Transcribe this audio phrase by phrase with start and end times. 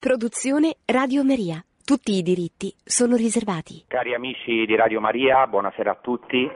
[0.00, 1.62] Produzione Radio Maria.
[1.84, 3.84] Tutti i diritti sono riservati.
[3.86, 6.50] Cari amici di Radio Maria, buonasera a tutti.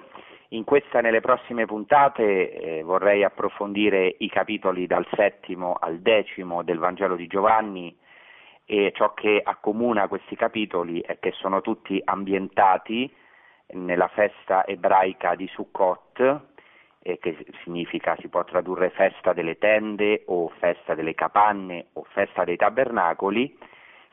[0.57, 6.63] In questa e nelle prossime puntate eh, vorrei approfondire i capitoli dal settimo al decimo
[6.63, 7.95] del Vangelo di Giovanni
[8.65, 13.13] e ciò che accomuna questi capitoli è che sono tutti ambientati
[13.73, 16.54] nella festa ebraica di Sukkot,
[17.05, 22.45] eh, che significa, si può tradurre festa delle tende o festa delle capanne o festa
[22.45, 23.57] dei tabernacoli,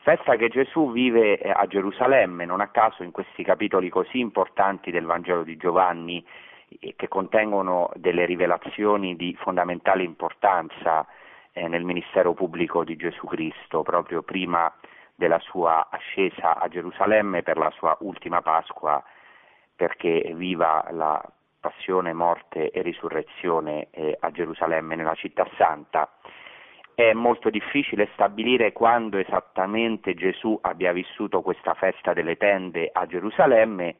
[0.02, 4.90] festa che Gesù vive eh, a Gerusalemme, non a caso in questi capitoli così importanti
[4.90, 6.24] del Vangelo di Giovanni,
[6.80, 11.06] eh, che contengono delle rivelazioni di fondamentale importanza
[11.52, 14.70] eh, nel ministero pubblico di Gesù Cristo, proprio prima
[15.14, 19.02] della sua ascesa a Gerusalemme per la sua ultima Pasqua,
[19.74, 21.22] perché viva la
[21.62, 26.10] passione, morte e risurrezione eh, a Gerusalemme, nella città santa.
[26.92, 33.96] È molto difficile stabilire quando esattamente Gesù abbia vissuto questa festa delle tende a Gerusalemme,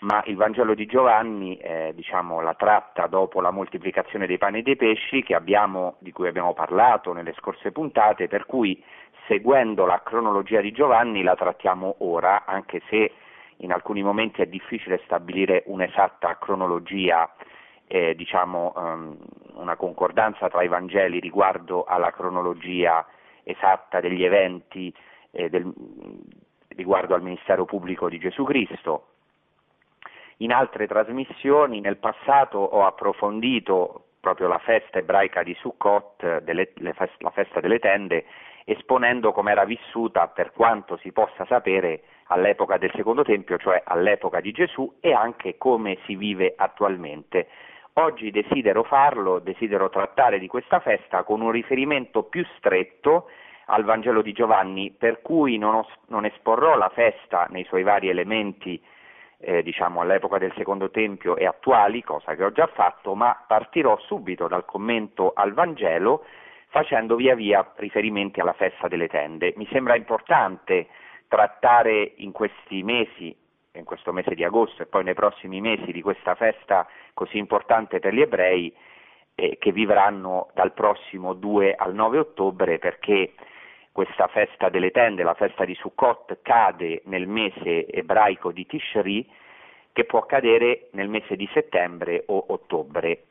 [0.00, 4.62] ma il Vangelo di Giovanni eh, diciamo, la tratta dopo la moltiplicazione dei pani e
[4.62, 8.82] dei pesci abbiamo, di cui abbiamo parlato nelle scorse puntate, per cui
[9.28, 13.12] seguendo la cronologia di Giovanni la trattiamo ora, anche se
[13.58, 17.32] in alcuni momenti è difficile stabilire un'esatta cronologia,
[17.86, 19.16] eh, diciamo um,
[19.54, 23.06] una concordanza tra i Vangeli riguardo alla cronologia
[23.42, 24.92] esatta degli eventi
[25.30, 25.72] eh, del,
[26.68, 29.08] riguardo al ministero pubblico di Gesù Cristo.
[30.38, 37.22] In altre trasmissioni nel passato ho approfondito proprio la festa ebraica di Sukkot, delle, fest-
[37.22, 38.26] la festa delle tende,
[38.64, 44.40] esponendo come era vissuta per quanto si possa sapere all'epoca del secondo tempio, cioè all'epoca
[44.40, 47.48] di Gesù e anche come si vive attualmente.
[47.94, 53.28] Oggi desidero farlo, desidero trattare di questa festa con un riferimento più stretto
[53.66, 58.08] al Vangelo di Giovanni, per cui non, ho, non esporrò la festa nei suoi vari
[58.08, 58.80] elementi,
[59.38, 63.98] eh, diciamo all'epoca del secondo tempio e attuali, cosa che ho già fatto, ma partirò
[64.00, 66.24] subito dal commento al Vangelo
[66.68, 69.54] facendo via via riferimenti alla festa delle tende.
[69.56, 70.88] Mi sembra importante
[71.28, 73.36] trattare in questi mesi,
[73.72, 77.98] in questo mese di agosto e poi nei prossimi mesi di questa festa così importante
[77.98, 78.74] per gli ebrei
[79.34, 83.34] eh, che vivranno dal prossimo 2 al 9 ottobre perché
[83.92, 89.26] questa festa delle tende, la festa di Sukkot, cade nel mese ebraico di Tishri
[89.92, 93.24] che può cadere nel mese di settembre o ottobre.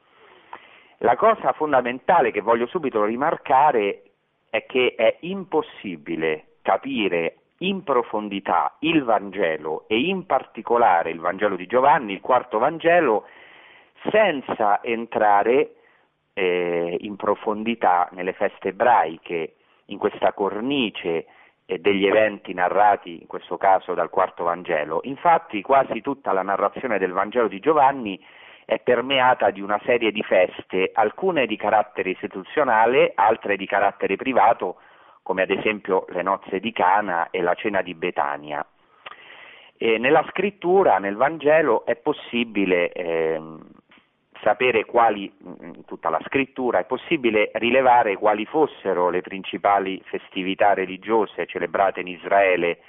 [1.00, 4.02] La cosa fondamentale che voglio subito rimarcare
[4.50, 11.68] è che è impossibile capire in profondità il Vangelo e in particolare il Vangelo di
[11.68, 13.26] Giovanni, il quarto Vangelo,
[14.10, 15.76] senza entrare
[16.34, 19.56] eh, in profondità nelle feste ebraiche,
[19.86, 21.26] in questa cornice
[21.66, 25.00] eh, degli eventi narrati, in questo caso dal quarto Vangelo.
[25.04, 28.24] Infatti quasi tutta la narrazione del Vangelo di Giovanni
[28.66, 34.78] è permeata di una serie di feste, alcune di carattere istituzionale, altre di carattere privato,
[35.26, 38.64] come ad esempio le nozze di Cana e la cena di Betania.
[39.76, 43.42] E nella scrittura, nel Vangelo, è possibile eh,
[44.44, 51.48] sapere quali, in tutta la scrittura, è possibile rilevare quali fossero le principali festività religiose
[51.48, 52.82] celebrate in Israele,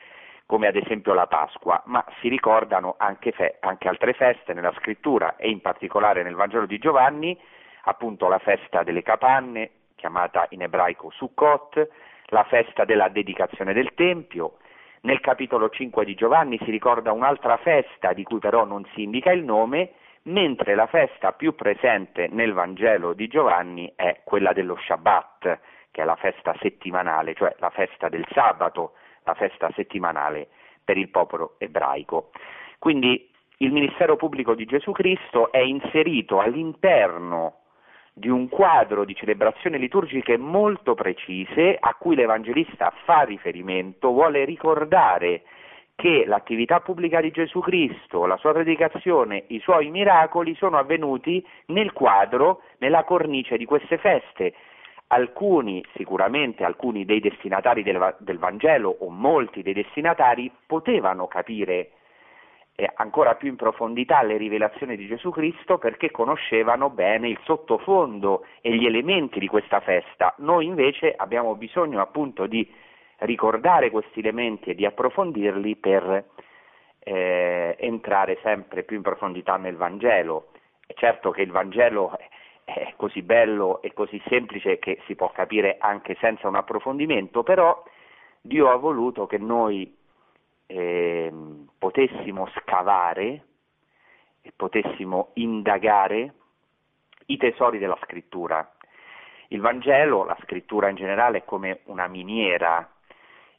[0.44, 5.36] come ad esempio la Pasqua, ma si ricordano anche, fe- anche altre feste nella scrittura
[5.36, 7.36] e in particolare nel Vangelo di Giovanni,
[7.84, 11.88] appunto la festa delle capanne, chiamata in ebraico Sukkot,
[12.26, 14.56] la festa della dedicazione del Tempio.
[15.02, 19.30] Nel capitolo 5 di Giovanni si ricorda un'altra festa di cui però non si indica
[19.30, 19.92] il nome,
[20.22, 25.60] mentre la festa più presente nel Vangelo di Giovanni è quella dello Shabbat,
[25.92, 30.48] che è la festa settimanale, cioè la festa del sabato, la festa settimanale
[30.84, 32.30] per il popolo ebraico.
[32.78, 37.60] Quindi il ministero pubblico di Gesù Cristo è inserito all'interno
[38.18, 45.42] di un quadro di celebrazioni liturgiche molto precise a cui l'Evangelista fa riferimento, vuole ricordare
[45.94, 51.92] che l'attività pubblica di Gesù Cristo, la sua predicazione, i suoi miracoli sono avvenuti nel
[51.92, 54.54] quadro, nella cornice di queste feste.
[55.08, 61.90] Alcuni, sicuramente alcuni dei destinatari del, del Vangelo o molti dei destinatari potevano capire
[62.96, 68.74] ancora più in profondità le rivelazioni di Gesù Cristo perché conoscevano bene il sottofondo e
[68.74, 70.34] gli elementi di questa festa.
[70.38, 72.70] Noi invece abbiamo bisogno appunto di
[73.18, 76.24] ricordare questi elementi e di approfondirli per
[76.98, 80.48] eh, entrare sempre più in profondità nel Vangelo.
[80.86, 82.12] È certo che il Vangelo
[82.64, 87.82] è così bello e così semplice che si può capire anche senza un approfondimento, però
[88.40, 89.95] Dio ha voluto che noi
[90.66, 91.32] eh,
[91.78, 93.44] potessimo scavare
[94.42, 96.34] e potessimo indagare
[97.26, 98.70] i tesori della scrittura.
[99.48, 102.88] Il Vangelo, la scrittura in generale, è come una miniera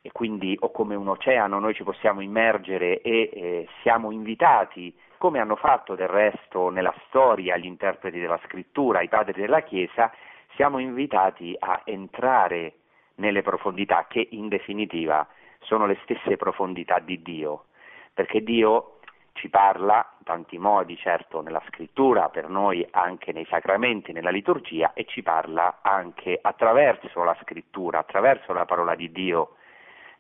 [0.01, 5.39] e quindi o come un oceano noi ci possiamo immergere e eh, siamo invitati, come
[5.39, 10.12] hanno fatto del resto nella storia gli interpreti della scrittura, i padri della Chiesa,
[10.56, 12.75] siamo invitati a entrare
[13.15, 15.27] nelle profondità che in definitiva
[15.67, 17.65] sono le stesse profondità di Dio,
[18.13, 18.99] perché Dio
[19.33, 24.93] ci parla in tanti modi, certo nella scrittura, per noi anche nei sacramenti, nella liturgia
[24.93, 29.57] e ci parla anche attraverso la scrittura, attraverso la parola di Dio.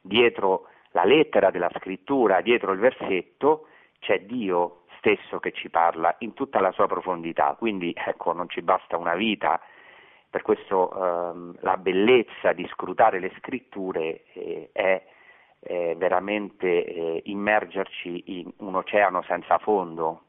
[0.01, 3.67] Dietro la lettera della scrittura, dietro il versetto,
[3.99, 8.61] c'è Dio stesso che ci parla in tutta la sua profondità, quindi ecco non ci
[8.61, 9.59] basta una vita
[10.29, 15.01] per questo ehm, la bellezza di scrutare le scritture eh, è
[15.67, 20.21] eh, veramente eh, immergerci in un oceano senza fondo,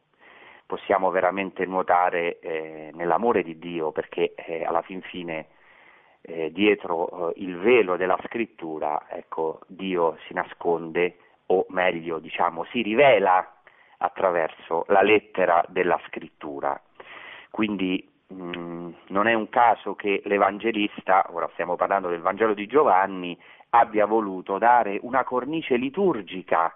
[0.67, 5.47] possiamo veramente nuotare eh, nell'amore di Dio perché eh, alla fin fine
[6.23, 13.55] eh, dietro il velo della scrittura ecco, Dio si nasconde o meglio diciamo si rivela
[13.99, 16.81] attraverso la lettera della scrittura.
[17.51, 22.67] Quindi mh, mm, non è un caso che l'Evangelista, ora stiamo parlando del Vangelo di
[22.67, 23.39] Giovanni,
[23.71, 26.75] abbia voluto dare una cornice liturgica,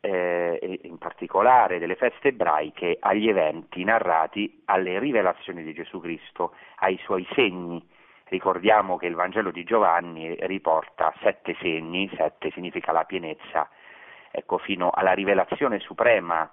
[0.00, 6.98] eh, in particolare delle feste ebraiche, agli eventi narrati, alle rivelazioni di Gesù Cristo, ai
[7.04, 7.84] suoi segni.
[8.24, 13.68] Ricordiamo che il Vangelo di Giovanni riporta sette segni, sette significa la pienezza,
[14.30, 16.50] ecco, fino alla rivelazione suprema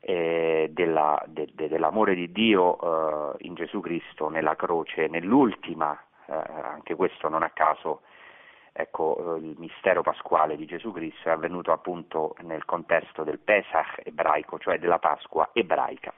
[0.00, 6.32] eh, della, de, de, dell'amore di Dio eh, in Gesù Cristo nella croce, nell'ultima, eh,
[6.62, 8.02] anche questo non a caso,
[8.76, 14.00] ecco, eh, il mistero pasquale di Gesù Cristo è avvenuto appunto nel contesto del Pesach
[14.04, 16.12] ebraico, cioè della Pasqua ebraica.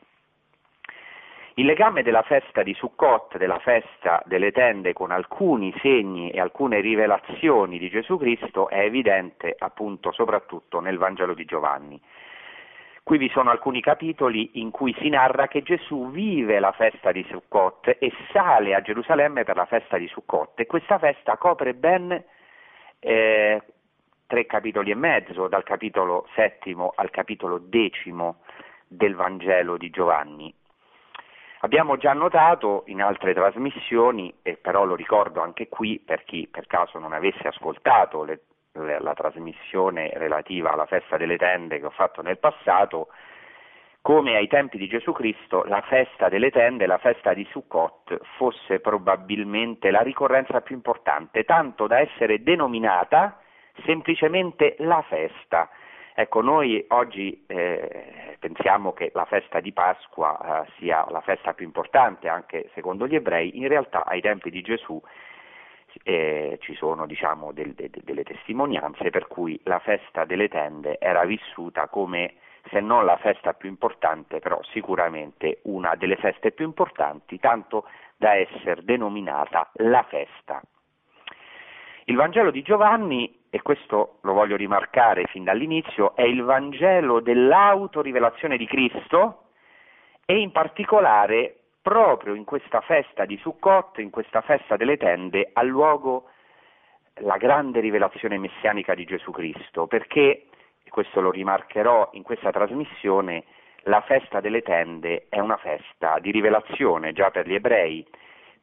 [1.54, 6.80] Il legame della festa di Sukkot, della festa delle tende con alcuni segni e alcune
[6.80, 12.00] rivelazioni di Gesù Cristo è evidente appunto soprattutto nel Vangelo di Giovanni.
[13.02, 17.26] Qui vi sono alcuni capitoli in cui si narra che Gesù vive la festa di
[17.28, 22.22] Sukkot e sale a Gerusalemme per la festa di Sukkot e questa festa copre ben
[23.00, 23.62] eh,
[24.26, 28.42] tre capitoli e mezzo, dal capitolo settimo al capitolo decimo
[28.86, 30.54] del Vangelo di Giovanni.
[31.60, 36.66] Abbiamo già notato in altre trasmissioni, e però lo ricordo anche qui per chi per
[36.66, 38.42] caso non avesse ascoltato le
[38.78, 43.08] la trasmissione relativa alla festa delle tende che ho fatto nel passato,
[44.08, 48.80] come ai tempi di Gesù Cristo la festa delle tende, la festa di Sukkot, fosse
[48.80, 53.38] probabilmente la ricorrenza più importante, tanto da essere denominata
[53.84, 55.68] semplicemente la festa.
[56.14, 61.66] Ecco, noi oggi eh, pensiamo che la festa di Pasqua eh, sia la festa più
[61.66, 64.98] importante anche secondo gli ebrei, in realtà ai tempi di Gesù
[66.04, 71.26] eh, ci sono diciamo, del, de, delle testimonianze per cui la festa delle tende era
[71.26, 72.36] vissuta come
[72.70, 77.84] se non la festa più importante, però sicuramente una delle feste più importanti, tanto
[78.16, 80.60] da essere denominata la festa.
[82.04, 88.56] Il Vangelo di Giovanni, e questo lo voglio rimarcare fin dall'inizio, è il Vangelo dell'autorivelazione
[88.56, 89.50] di Cristo
[90.24, 95.62] e in particolare proprio in questa festa di Sukkot, in questa festa delle tende, ha
[95.62, 96.30] luogo
[97.20, 100.47] la grande rivelazione messianica di Gesù Cristo, perché,
[100.88, 103.44] e questo lo rimarcherò in questa trasmissione,
[103.82, 108.06] la festa delle tende è una festa di rivelazione già per gli ebrei,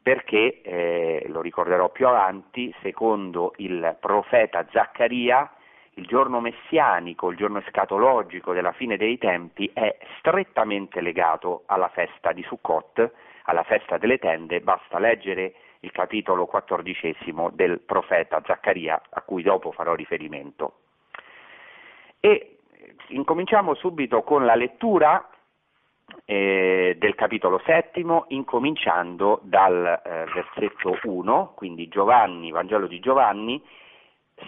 [0.02, 5.48] perché, eh, lo ricorderò più avanti, secondo il profeta Zaccaria,
[5.94, 12.32] il giorno messianico, il giorno escatologico della fine dei tempi è strettamente legato alla festa
[12.32, 13.08] di Sukkot,
[13.44, 19.70] alla festa delle tende, basta leggere il capitolo quattordicesimo del profeta Zaccaria, a cui dopo
[19.70, 20.80] farò riferimento.
[22.20, 22.58] E
[23.08, 25.28] incominciamo subito con la lettura
[26.24, 33.62] eh, del capitolo settimo, incominciando dal eh, versetto 1, quindi Giovanni, Vangelo di Giovanni,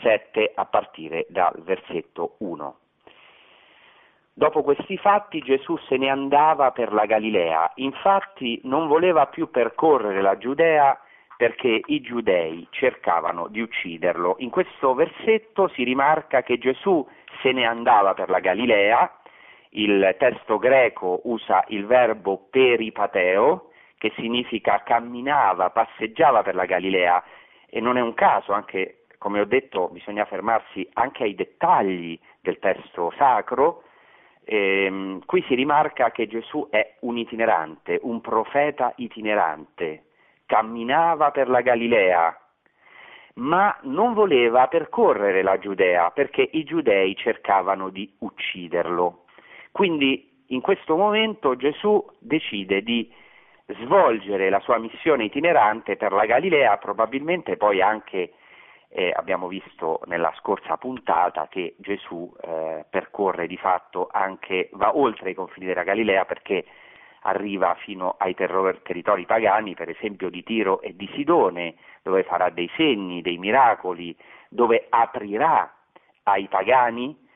[0.02, 2.78] 7 a partire dal versetto 1.
[4.32, 10.20] Dopo questi fatti Gesù se ne andava per la Galilea, infatti non voleva più percorrere
[10.20, 10.96] la Giudea
[11.38, 14.34] perché i giudei cercavano di ucciderlo.
[14.40, 17.06] In questo versetto si rimarca che Gesù
[17.40, 19.20] se ne andava per la Galilea,
[19.70, 27.22] il testo greco usa il verbo peripateo, che significa camminava, passeggiava per la Galilea,
[27.70, 32.58] e non è un caso anche come ho detto, bisogna fermarsi anche ai dettagli del
[32.58, 33.84] testo sacro.
[34.44, 40.04] Ehm, qui si rimarca che Gesù è un itinerante, un profeta itinerante,
[40.48, 42.34] camminava per la Galilea,
[43.34, 49.26] ma non voleva percorrere la Giudea perché i giudei cercavano di ucciderlo.
[49.70, 53.12] Quindi in questo momento Gesù decide di
[53.66, 58.32] svolgere la sua missione itinerante per la Galilea, probabilmente poi anche
[58.88, 65.30] eh, abbiamo visto nella scorsa puntata che Gesù eh, percorre di fatto anche, va oltre
[65.30, 66.64] i confini della Galilea perché
[67.22, 72.50] arriva fino ai terror- territori pagani, per esempio di Tiro e di Sidone, dove farà
[72.50, 74.16] dei segni, dei miracoli,
[74.48, 75.72] dove aprirà
[76.24, 77.26] ai pagani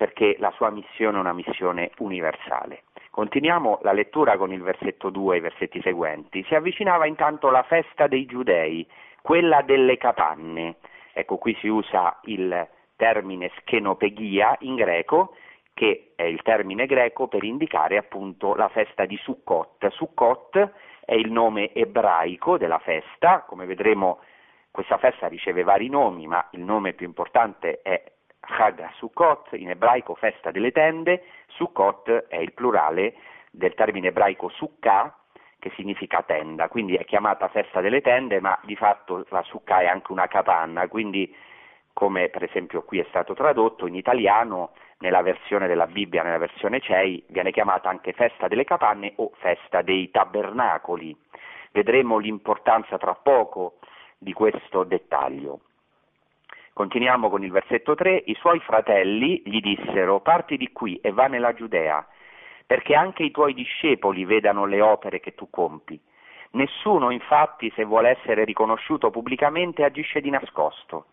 [0.00, 2.84] perché la sua missione è una missione universale.
[3.10, 6.42] Continuiamo la lettura con il versetto 2 e i versetti seguenti.
[6.44, 8.86] Si avvicinava intanto la festa dei giudei,
[9.20, 10.76] quella delle capanne.
[11.12, 12.66] Ecco, qui si usa il
[12.96, 15.34] termine schenopegia in greco,
[15.80, 19.88] che è il termine greco per indicare appunto la festa di Sukkot.
[19.88, 20.72] Sukkot
[21.06, 24.20] è il nome ebraico della festa, come vedremo
[24.70, 28.04] questa festa riceve vari nomi, ma il nome più importante è
[28.40, 33.14] Chag Sukkot, in ebraico festa delle tende, Sukkot è il plurale
[33.50, 35.16] del termine ebraico Sukkah,
[35.58, 39.86] che significa tenda, quindi è chiamata festa delle tende, ma di fatto la Sukkah è
[39.86, 41.34] anche una capanna, quindi
[41.94, 46.80] come per esempio qui è stato tradotto in italiano nella versione della Bibbia, nella versione
[46.80, 51.16] CEI, viene chiamata anche festa delle capanne o festa dei tabernacoli.
[51.72, 53.78] Vedremo l'importanza tra poco
[54.18, 55.60] di questo dettaglio.
[56.74, 58.24] Continuiamo con il versetto 3.
[58.26, 62.06] I suoi fratelli gli dissero: Parti di qui e va nella Giudea,
[62.66, 65.98] perché anche i tuoi discepoli vedano le opere che tu compi.
[66.52, 71.06] Nessuno, infatti, se vuole essere riconosciuto pubblicamente, agisce di nascosto.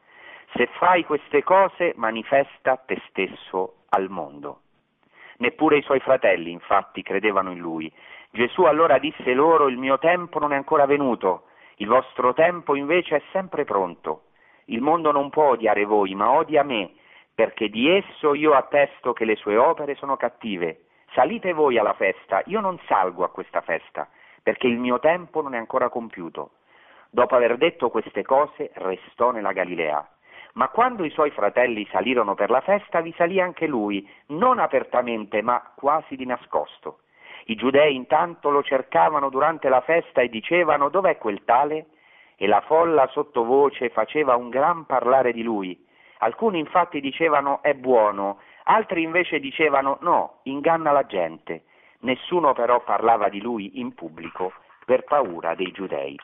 [0.55, 4.61] Se fai queste cose, manifesta te stesso al mondo.
[5.37, 7.91] Neppure i suoi fratelli, infatti, credevano in lui.
[8.31, 11.43] Gesù allora disse loro: Il mio tempo non è ancora venuto,
[11.75, 14.23] il vostro tempo invece è sempre pronto.
[14.65, 16.91] Il mondo non può odiare voi, ma odia me,
[17.33, 20.85] perché di esso io attesto che le sue opere sono cattive.
[21.13, 24.09] Salite voi alla festa, io non salgo a questa festa,
[24.41, 26.51] perché il mio tempo non è ancora compiuto.
[27.09, 30.05] Dopo aver detto queste cose, restò nella Galilea.
[30.57, 35.41] Ma quando i suoi fratelli salirono per la festa, vi salì anche lui, non apertamente,
[35.41, 36.99] ma quasi di nascosto.
[37.45, 41.87] I giudei intanto lo cercavano durante la festa e dicevano dov'è quel tale?
[42.39, 45.85] e la folla sottovoce faceva un gran parlare di lui.
[46.19, 51.63] Alcuni infatti dicevano è buono, altri invece dicevano no, inganna la gente.
[52.01, 54.53] Nessuno però parlava di lui in pubblico
[54.85, 56.17] per paura dei giudei.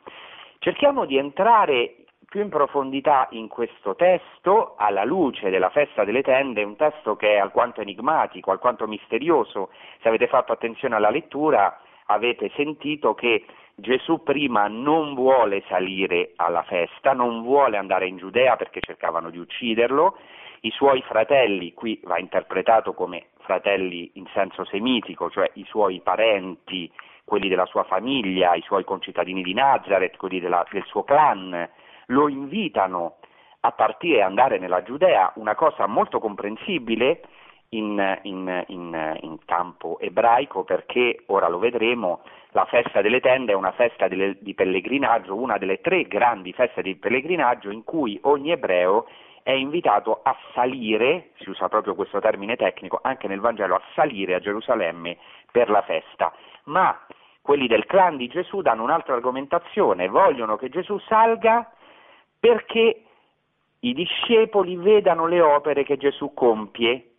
[0.59, 2.02] Cerchiamo di entrare
[2.33, 7.33] più in profondità in questo testo, alla luce della festa delle tende, un testo che
[7.33, 9.69] è alquanto enigmatico, alquanto misterioso.
[10.01, 16.63] Se avete fatto attenzione alla lettura, avete sentito che Gesù prima non vuole salire alla
[16.63, 20.17] festa, non vuole andare in Giudea perché cercavano di ucciderlo,
[20.61, 26.91] i suoi fratelli, qui va interpretato come fratelli in senso semitico, cioè i suoi parenti,
[27.23, 31.69] quelli della sua famiglia, i suoi concittadini di Nazareth, quelli della, del suo clan,
[32.07, 33.17] lo invitano
[33.61, 37.21] a partire e andare nella Giudea, una cosa molto comprensibile
[37.69, 43.55] in, in, in, in campo ebraico perché, ora lo vedremo, la festa delle tende è
[43.55, 48.51] una festa delle, di pellegrinaggio, una delle tre grandi feste di pellegrinaggio in cui ogni
[48.51, 49.07] ebreo
[49.43, 54.35] è invitato a salire, si usa proprio questo termine tecnico, anche nel Vangelo, a salire
[54.35, 55.17] a Gerusalemme
[55.51, 56.33] per la festa.
[56.65, 56.97] Ma
[57.41, 61.71] quelli del clan di Gesù danno un'altra argomentazione, vogliono che Gesù salga
[62.43, 63.03] perché
[63.79, 67.11] i discepoli vedano le opere che Gesù compie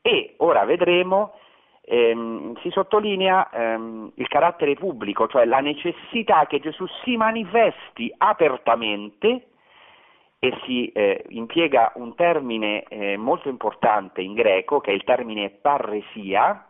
[0.00, 1.34] e ora vedremo
[1.80, 9.48] ehm, si sottolinea ehm, il carattere pubblico, cioè la necessità che Gesù si manifesti apertamente
[10.38, 15.50] e si eh, impiega un termine eh, molto importante in greco che è il termine
[15.50, 16.68] parresia,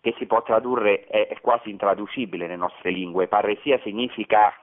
[0.00, 3.26] che si può tradurre, è, è quasi intraducibile nelle nostre lingue.
[3.26, 4.54] Parresia significa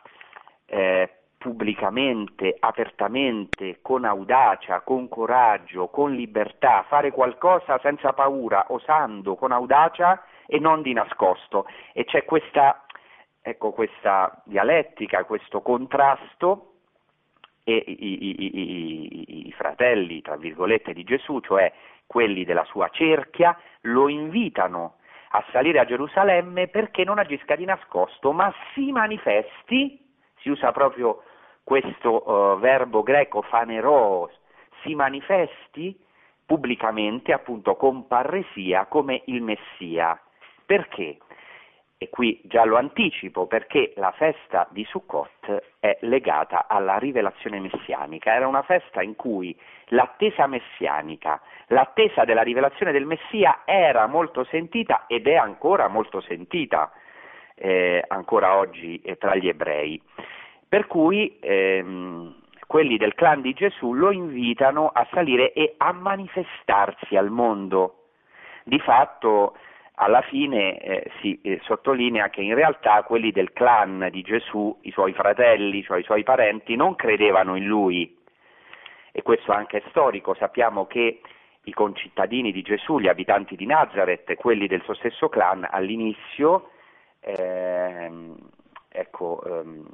[0.67, 1.09] eh,
[1.45, 10.23] pubblicamente, apertamente, con audacia, con coraggio, con libertà, fare qualcosa senza paura, osando, con audacia
[10.47, 11.67] e non di nascosto.
[11.93, 12.83] E c'è questa,
[13.43, 16.71] ecco, questa dialettica, questo contrasto
[17.63, 21.71] e i, i, i, i, fratelli, tra virgolette, di Gesù, cioè
[22.07, 24.95] quelli della sua cerchia, lo invitano
[25.29, 30.03] a salire a Gerusalemme perché non agisca di nascosto, ma si manifesti,
[30.39, 31.21] si usa proprio
[31.65, 34.29] questo uh, verbo greco fanero
[34.83, 35.99] si manifesti
[36.45, 40.17] pubblicamente, appunto con parresia, come il Messia.
[40.63, 41.17] Perché?
[41.97, 48.33] E qui già lo anticipo perché la festa di Sukkot è legata alla rivelazione messianica,
[48.33, 55.05] era una festa in cui l'attesa messianica, l'attesa della rivelazione del Messia era molto sentita
[55.07, 56.91] ed è ancora molto sentita
[57.55, 59.99] eh, ancora oggi eh, tra gli ebrei.
[60.67, 62.35] Per cui ehm,
[62.67, 68.07] quelli del clan di Gesù lo invitano a salire e a manifestarsi al mondo.
[68.63, 69.55] Di fatto
[69.95, 74.91] alla fine eh, si eh, sottolinea che in realtà quelli del clan di Gesù, i
[74.91, 78.17] suoi fratelli, cioè i suoi parenti, non credevano in lui.
[79.11, 81.21] E questo anche è storico, sappiamo che
[81.63, 86.71] i concittadini di Gesù, gli abitanti di Nazareth, quelli del suo stesso clan, all'inizio
[87.21, 88.35] ehm,
[88.89, 89.85] ecco, ehm,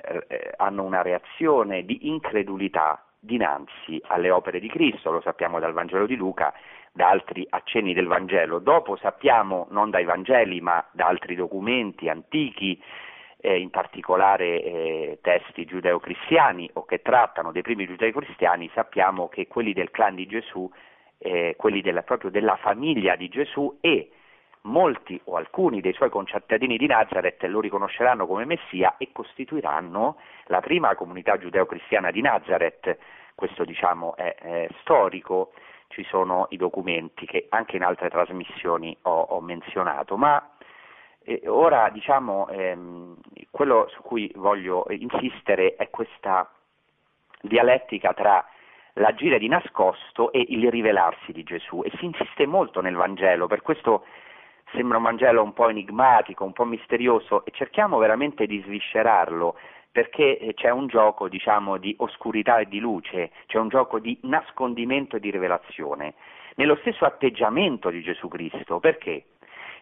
[0.00, 6.06] eh, hanno una reazione di incredulità dinanzi alle opere di Cristo, lo sappiamo dal Vangelo
[6.06, 6.52] di Luca,
[6.92, 8.58] da altri accenni del Vangelo.
[8.58, 12.82] Dopo sappiamo, non dai Vangeli, ma da altri documenti antichi,
[13.42, 19.72] eh, in particolare eh, testi giudeo-cristiani o che trattano dei primi giudeo-cristiani, sappiamo che quelli
[19.72, 20.70] del clan di Gesù,
[21.18, 24.10] eh, quelli della, proprio della famiglia di Gesù e
[24.62, 30.60] molti o alcuni dei suoi concittadini di Nazareth lo riconosceranno come Messia e costituiranno la
[30.60, 32.98] prima comunità giudeo-cristiana di Nazareth.
[33.34, 35.52] Questo diciamo è, è storico
[35.90, 40.50] ci sono i documenti che anche in altre trasmissioni ho, ho menzionato, ma
[41.24, 43.16] eh, ora diciamo ehm,
[43.50, 46.48] quello su cui voglio insistere è questa
[47.40, 48.44] dialettica tra
[48.94, 53.62] l'agire di nascosto e il rivelarsi di Gesù e si insiste molto nel Vangelo, per
[53.62, 54.04] questo
[54.72, 59.56] sembra un Vangelo un po' enigmatico, un po' misterioso e cerchiamo veramente di sviscerarlo
[59.92, 64.16] perché eh, c'è un gioco diciamo, di oscurità e di luce, c'è un gioco di
[64.22, 66.14] nascondimento e di rivelazione,
[66.54, 69.24] nello stesso atteggiamento di Gesù Cristo, perché?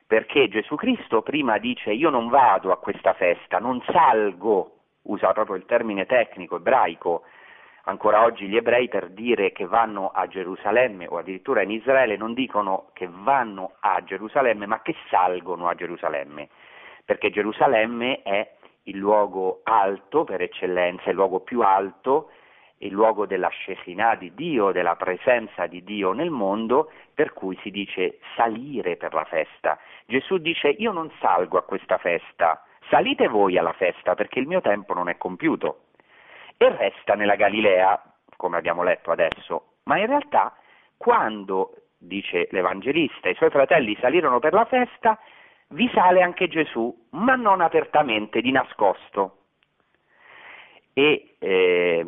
[0.06, 5.56] Perché Gesù Cristo prima dice io non vado a questa festa, non salgo, usa proprio
[5.56, 7.24] il termine tecnico ebraico,
[7.88, 12.34] ancora oggi gli ebrei per dire che vanno a Gerusalemme o addirittura in Israele non
[12.34, 16.48] dicono che vanno a Gerusalemme ma che salgono a Gerusalemme,
[17.04, 22.30] perché Gerusalemme è il luogo alto per eccellenza, il luogo più alto,
[22.78, 27.70] il luogo della Shekinah di Dio, della presenza di Dio nel mondo, per cui si
[27.70, 29.78] dice salire per la festa.
[30.06, 34.60] Gesù dice io non salgo a questa festa, salite voi alla festa perché il mio
[34.60, 35.84] tempo non è compiuto.
[36.60, 38.02] E resta nella Galilea,
[38.36, 40.52] come abbiamo letto adesso, ma in realtà
[40.96, 45.16] quando, dice l'Evangelista, i suoi fratelli salirono per la festa,
[45.68, 49.36] vi sale anche Gesù, ma non apertamente, di nascosto.
[50.92, 52.06] E eh,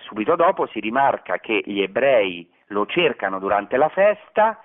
[0.00, 4.60] subito dopo si rimarca che gli ebrei lo cercano durante la festa,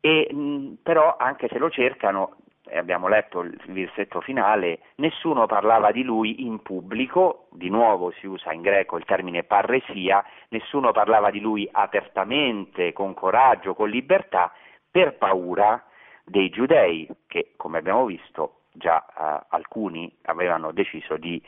[0.00, 2.36] e, però anche se lo cercano,
[2.78, 8.52] abbiamo letto il versetto finale, nessuno parlava di lui in pubblico, di nuovo si usa
[8.52, 14.52] in greco il termine parresia, nessuno parlava di lui apertamente, con coraggio, con libertà,
[14.90, 15.82] per paura
[16.24, 21.42] dei giudei che, come abbiamo visto, già eh, alcuni avevano deciso di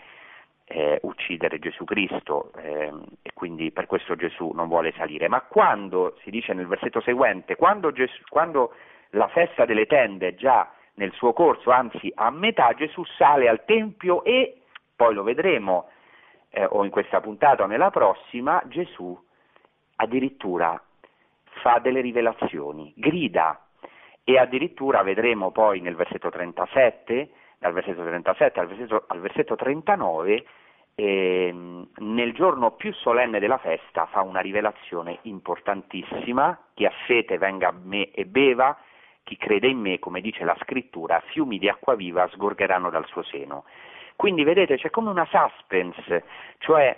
[0.69, 5.29] eh, uccidere Gesù Cristo eh, e quindi per questo Gesù non vuole salire.
[5.29, 8.75] Ma quando, si dice nel versetto seguente, quando, Gesù, quando
[9.11, 14.25] la festa delle tende già nel suo corso, anzi a metà, Gesù sale al Tempio
[14.25, 14.63] e,
[14.95, 15.89] poi lo vedremo
[16.51, 19.19] eh, o in questa puntata o nella prossima, Gesù
[19.97, 20.81] addirittura
[21.61, 23.61] fa delle rivelazioni, grida.
[24.25, 30.45] E addirittura vedremo poi nel versetto 37, dal versetto 37 al versetto, al versetto 39,
[30.97, 37.69] ehm, nel giorno più solenne della festa fa una rivelazione importantissima, chi ha sete venga
[37.69, 38.77] a me e beva,
[39.27, 43.25] chi crede in me, come dice la scrittura, fiumi di acqua viva sgorgeranno dal suo
[43.25, 43.65] seno.
[44.15, 46.23] Quindi vedete c'è come una suspense,
[46.59, 46.97] cioè,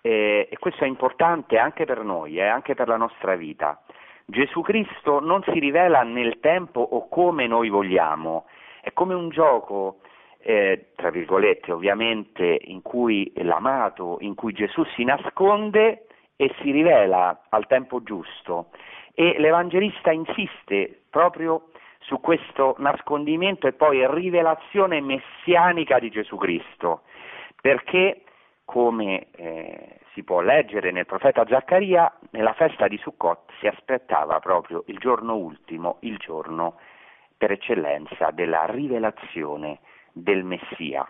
[0.00, 3.80] eh, e questo è importante anche per noi, eh, anche per la nostra vita,
[4.24, 8.46] Gesù Cristo non si rivela nel tempo o come noi vogliamo,
[8.80, 10.00] è come un gioco,
[10.40, 17.44] eh, tra virgolette ovviamente, in cui l'amato, in cui Gesù si nasconde e si rivela
[17.48, 18.70] al tempo giusto.
[19.14, 21.70] E l'Evangelista insiste proprio
[22.00, 27.02] su questo nascondimento e poi rivelazione messianica di Gesù Cristo,
[27.60, 28.22] perché
[28.64, 34.84] come eh, si può leggere nel profeta Zaccaria, nella festa di Sukkot si aspettava proprio
[34.86, 36.78] il giorno ultimo, il giorno
[37.36, 39.80] per eccellenza della rivelazione
[40.12, 41.06] del Messia.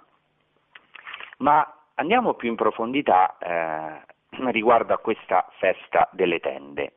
[1.38, 4.13] Ma andiamo più in profondità eh,
[4.51, 6.92] riguardo a questa festa delle tende.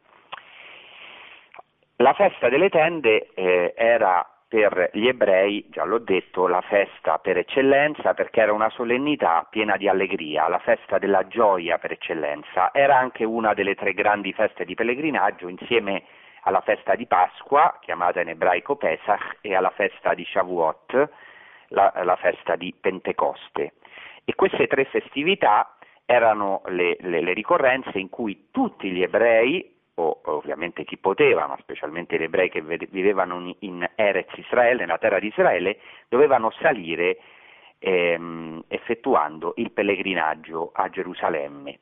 [1.97, 7.37] La festa delle tende eh, era per gli ebrei, già l'ho detto, la festa per
[7.37, 12.73] eccellenza perché era una solennità piena di allegria, la festa della gioia per eccellenza.
[12.73, 16.03] Era anche una delle tre grandi feste di pellegrinaggio insieme
[16.43, 21.09] alla festa di Pasqua, chiamata in ebraico Pesach, e alla festa di Shavuot,
[21.69, 23.73] la, la festa di Pentecoste.
[24.23, 25.76] E queste tre festività
[26.09, 31.57] erano le, le, le ricorrenze in cui tutti gli ebrei o ovviamente chi poteva, ma
[31.59, 37.17] specialmente gli ebrei che vivevano in Erez Israele, nella terra di Israele, dovevano salire
[37.79, 41.79] ehm, effettuando il pellegrinaggio a Gerusalemme.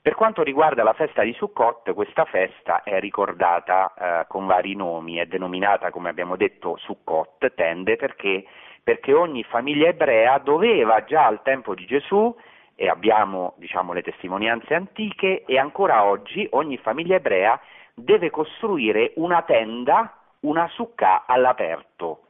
[0.00, 5.16] Per quanto riguarda la festa di Sukkot, questa festa è ricordata eh, con vari nomi,
[5.16, 8.44] è denominata come abbiamo detto Sukkot, tende perché,
[8.84, 12.36] perché ogni famiglia ebrea doveva già al tempo di Gesù
[12.74, 17.60] e abbiamo diciamo, le testimonianze antiche e ancora oggi ogni famiglia ebrea
[17.94, 22.20] deve costruire una tenda, una sukkah all'aperto.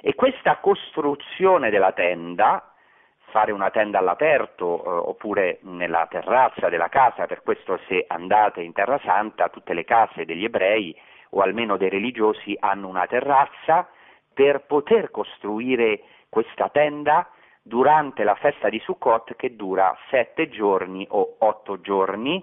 [0.00, 2.72] E questa costruzione della tenda,
[3.30, 8.72] fare una tenda all'aperto eh, oppure nella terrazza della casa, per questo se andate in
[8.72, 10.96] Terra Santa tutte le case degli ebrei
[11.30, 13.88] o almeno dei religiosi hanno una terrazza
[14.32, 17.28] per poter costruire questa tenda
[17.68, 22.42] durante la festa di Sukkot che dura sette giorni o otto giorni,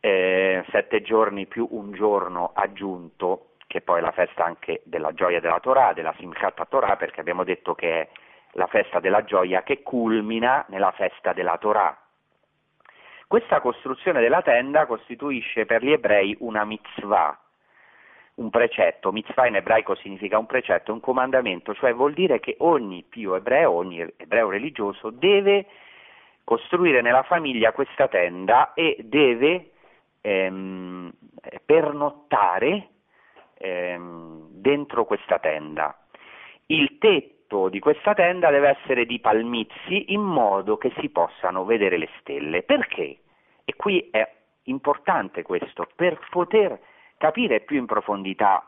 [0.00, 5.40] eh, sette giorni più un giorno aggiunto, che poi è la festa anche della gioia
[5.40, 8.08] della Torah, della Simchat Torah, perché abbiamo detto che è
[8.54, 11.96] la festa della gioia che culmina nella festa della Torah.
[13.28, 17.38] Questa costruzione della tenda costituisce per gli ebrei una mitzvah,
[18.40, 23.04] un precetto, mitzvah in ebraico significa un precetto, un comandamento, cioè vuol dire che ogni
[23.06, 25.66] pio ebreo, ogni ebreo religioso deve
[26.42, 29.72] costruire nella famiglia questa tenda e deve
[30.22, 31.12] ehm,
[31.64, 32.88] pernottare
[33.58, 35.96] ehm, dentro questa tenda.
[36.66, 41.98] Il tetto di questa tenda deve essere di palmizi in modo che si possano vedere
[41.98, 42.62] le stelle.
[42.62, 43.18] Perché?
[43.64, 44.26] E qui è
[44.64, 46.78] importante questo, per poter
[47.20, 48.66] capire più in profondità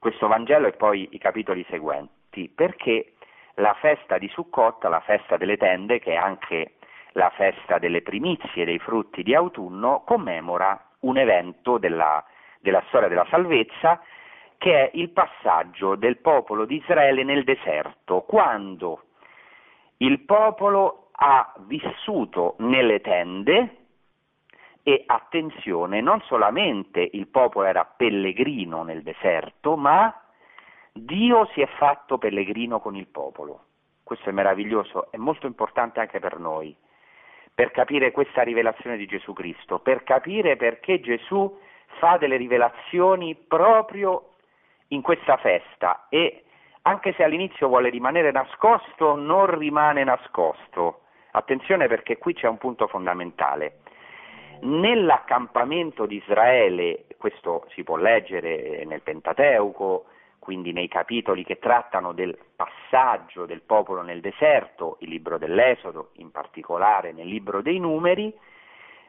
[0.00, 3.12] questo Vangelo e poi i capitoli seguenti, perché
[3.54, 6.74] la festa di Sukkot, la festa delle tende, che è anche
[7.12, 12.24] la festa delle primizie dei frutti di autunno, commemora un evento della,
[12.58, 14.02] della storia della salvezza
[14.56, 19.04] che è il passaggio del popolo di Israele nel deserto, quando
[19.98, 23.77] il popolo ha vissuto nelle tende,
[24.88, 30.18] e attenzione, non solamente il popolo era pellegrino nel deserto, ma
[30.94, 33.64] Dio si è fatto pellegrino con il popolo.
[34.02, 36.74] Questo è meraviglioso, è molto importante anche per noi,
[37.52, 41.58] per capire questa rivelazione di Gesù Cristo, per capire perché Gesù
[41.98, 44.36] fa delle rivelazioni proprio
[44.88, 46.44] in questa festa e
[46.80, 51.00] anche se all'inizio vuole rimanere nascosto, non rimane nascosto.
[51.32, 53.80] Attenzione perché qui c'è un punto fondamentale.
[54.60, 60.06] Nell'accampamento di Israele, questo si può leggere nel Pentateuco,
[60.38, 66.30] quindi nei capitoli che trattano del passaggio del popolo nel deserto, il libro dell'Esodo, in
[66.30, 68.32] particolare nel libro dei numeri,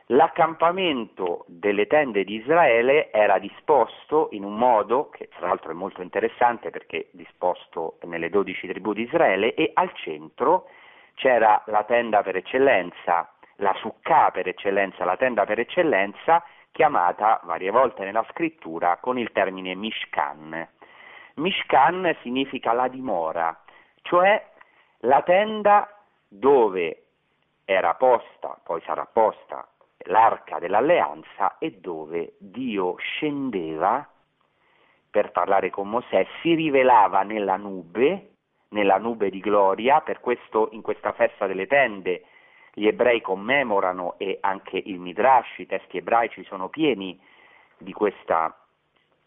[0.08, 6.02] l'accampamento delle tende di Israele era disposto in un modo che tra l'altro è molto
[6.02, 10.68] interessante perché disposto nelle dodici tribù di Israele e al centro
[11.14, 17.72] c'era la tenda per eccellenza la sukkah per eccellenza, la tenda per eccellenza, chiamata varie
[17.72, 20.68] volte nella scrittura con il termine Mishkan.
[21.36, 23.58] Mishkan significa la dimora,
[24.02, 24.46] cioè
[25.00, 25.90] la tenda
[26.28, 27.04] dove
[27.66, 29.68] era posta, poi sarà posta
[30.04, 34.08] l'arca dell'alleanza e dove Dio scendeva
[35.10, 38.30] per parlare con Mosè, si rivelava nella nube,
[38.70, 42.24] nella nube di gloria, per questo in questa festa delle tende
[42.74, 47.20] gli ebrei commemorano e anche il Midrash, i testi ebraici sono pieni
[47.78, 48.56] di, questa,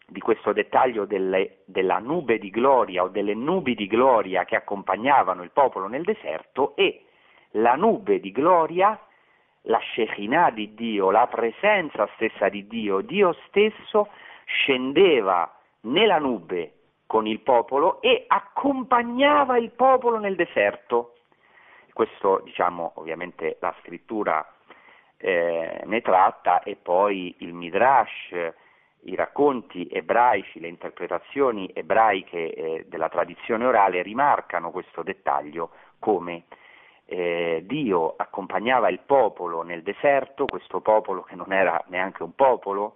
[0.07, 5.43] di questo dettaglio delle, della nube di gloria o delle nubi di gloria che accompagnavano
[5.43, 7.05] il popolo nel deserto e
[7.51, 8.99] la nube di gloria,
[9.63, 14.09] la Shekinah di Dio, la presenza stessa di Dio, Dio stesso
[14.45, 15.51] scendeva
[15.81, 16.73] nella nube
[17.05, 21.13] con il popolo e accompagnava il popolo nel deserto
[21.93, 24.45] questo diciamo ovviamente la scrittura
[25.17, 28.31] eh, ne tratta e poi il Midrash,
[29.05, 36.43] i racconti ebraici, le interpretazioni ebraiche eh, della tradizione orale rimarcano questo dettaglio come
[37.05, 42.95] eh, Dio accompagnava il popolo nel deserto, questo popolo che non era neanche un popolo,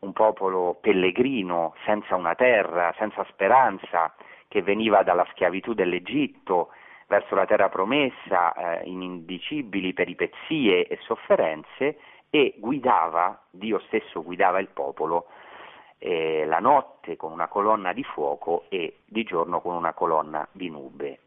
[0.00, 4.14] un popolo pellegrino, senza una terra, senza speranza,
[4.46, 6.70] che veniva dalla schiavitù dell'Egitto
[7.08, 11.98] verso la terra promessa, eh, in indicibili peripezie e sofferenze,
[12.30, 15.26] e guidava, Dio stesso guidava il popolo
[15.98, 20.70] eh, la notte con una colonna di fuoco e di giorno con una colonna di
[20.70, 21.20] nube.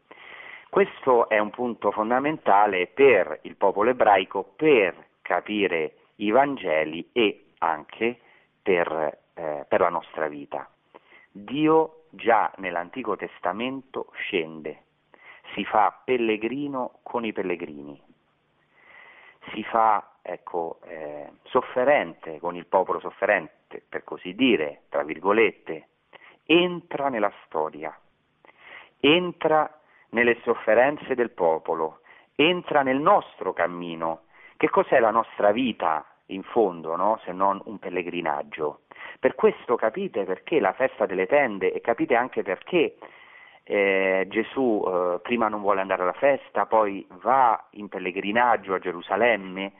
[0.70, 8.18] Questo è un punto fondamentale per il popolo ebraico per capire i Vangeli e anche
[8.62, 10.66] per, eh, per la nostra vita.
[11.30, 14.82] Dio già nell'Antico Testamento scende,
[15.54, 18.00] si fa pellegrino con i pellegrini,
[19.52, 25.88] si fa ecco, eh, sofferente con il popolo sofferente, per così dire, tra virgolette,
[26.44, 27.96] entra nella storia,
[29.00, 32.00] entra nelle sofferenze del popolo,
[32.34, 34.22] entra nel nostro cammino.
[34.56, 37.20] Che cos'è la nostra vita in fondo, no?
[37.24, 38.82] se non un pellegrinaggio?
[39.18, 42.96] Per questo capite perché la festa delle tende e capite anche perché
[43.64, 49.72] eh, Gesù eh, prima non vuole andare alla festa, poi va in pellegrinaggio a Gerusalemme,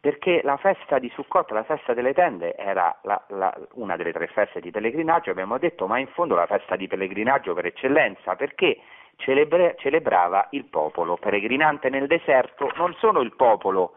[0.00, 4.28] perché la festa di Sukkot, la festa delle tende, era la, la, una delle tre
[4.28, 8.78] feste di pellegrinaggio, abbiamo detto, ma in fondo la festa di pellegrinaggio per eccellenza, perché
[9.16, 13.96] celebre, celebrava il popolo peregrinante nel deserto, non solo il popolo,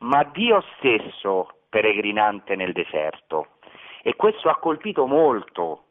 [0.00, 3.46] ma Dio stesso peregrinante nel deserto.
[4.02, 5.84] E questo ha colpito molto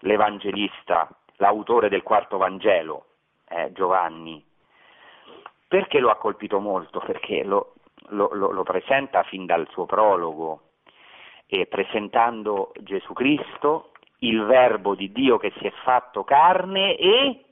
[0.00, 3.06] l'Evangelista, l'autore del quarto Vangelo,
[3.48, 4.44] eh, Giovanni.
[5.66, 7.00] Perché lo ha colpito molto?
[7.00, 7.74] Perché lo,
[8.08, 10.60] lo, lo, lo presenta fin dal suo prologo,
[11.46, 13.90] e presentando Gesù Cristo,
[14.20, 17.44] il Verbo di Dio che si è fatto carne e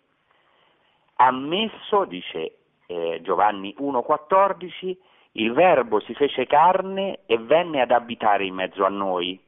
[1.16, 4.96] ha messo, dice eh, Giovanni 1,14,
[5.32, 9.38] il Verbo si fece carne e venne ad abitare in mezzo a noi.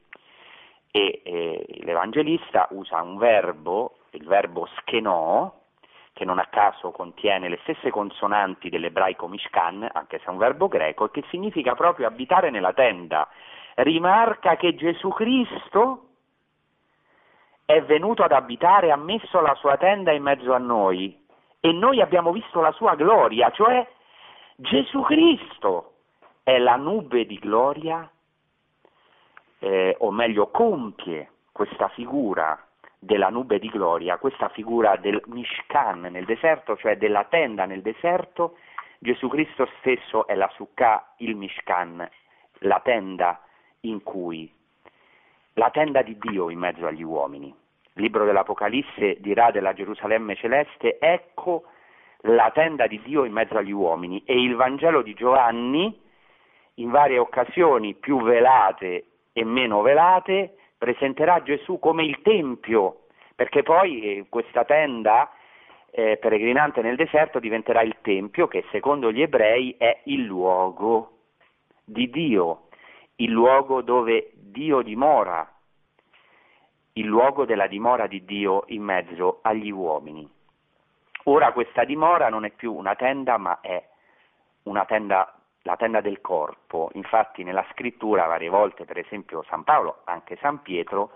[0.91, 5.51] E eh, l'Evangelista usa un verbo, il verbo schenò,
[6.13, 10.67] che non a caso contiene le stesse consonanti dell'ebraico Mishkan, anche se è un verbo
[10.67, 13.27] greco, e che significa proprio abitare nella tenda.
[13.75, 16.09] Rimarca che Gesù Cristo
[17.65, 21.19] è venuto ad abitare, ha messo la sua tenda in mezzo a noi
[21.59, 23.87] e noi abbiamo visto la sua gloria, cioè
[24.55, 25.93] Gesù Cristo
[26.43, 28.07] è la nube di gloria,
[29.59, 32.61] eh, o meglio compie questa figura
[33.03, 38.57] della nube di gloria, questa figura del Mishkan nel deserto, cioè della tenda nel deserto,
[38.99, 42.07] Gesù Cristo stesso è la Sukkah, il Mishkan,
[42.59, 43.41] la tenda
[43.81, 44.51] in cui,
[45.53, 47.47] la tenda di Dio in mezzo agli uomini.
[47.47, 51.65] Il libro dell'Apocalisse dirà della Gerusalemme celeste, ecco
[52.21, 55.99] la tenda di Dio in mezzo agli uomini e il Vangelo di Giovanni,
[56.75, 63.03] in varie occasioni più velate e meno velate, presenterà Gesù come il Tempio,
[63.35, 65.31] perché poi eh, questa tenda
[65.91, 71.19] eh, peregrinante nel deserto diventerà il Tempio che secondo gli ebrei è il luogo
[71.85, 72.67] di Dio,
[73.15, 75.49] il luogo dove Dio dimora,
[76.93, 80.29] il luogo della dimora di Dio in mezzo agli uomini.
[81.23, 83.81] Ora questa dimora non è più una tenda, ma è
[84.63, 86.89] una tenda la tenda del corpo.
[86.93, 91.11] Infatti nella scrittura varie volte, per esempio San Paolo, anche San Pietro,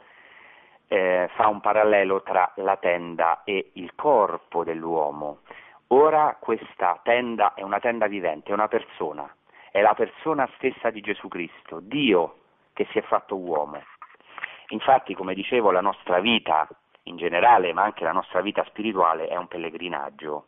[0.87, 5.39] eh, fa un parallelo tra la tenda e il corpo dell'uomo.
[5.87, 9.33] Ora questa tenda è una tenda vivente, è una persona,
[9.71, 12.39] è la persona stessa di Gesù Cristo, Dio
[12.73, 13.81] che si è fatto uomo.
[14.69, 16.67] Infatti, come dicevo, la nostra vita
[17.03, 20.47] in generale, ma anche la nostra vita spirituale è un pellegrinaggio.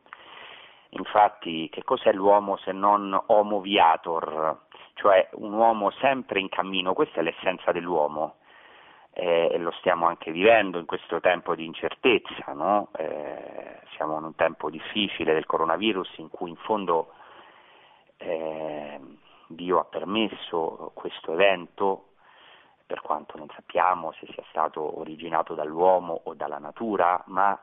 [0.91, 4.61] Infatti, che cos'è l'uomo se non homo viator,
[4.95, 6.93] cioè un uomo sempre in cammino?
[6.93, 8.37] Questa è l'essenza dell'uomo
[9.13, 12.89] eh, e lo stiamo anche vivendo in questo tempo di incertezza, no?
[12.97, 17.13] eh, siamo in un tempo difficile del coronavirus in cui in fondo
[18.17, 18.99] eh,
[19.47, 22.05] Dio ha permesso questo evento
[22.85, 27.57] per quanto non sappiamo se sia stato originato dall'uomo o dalla natura, ma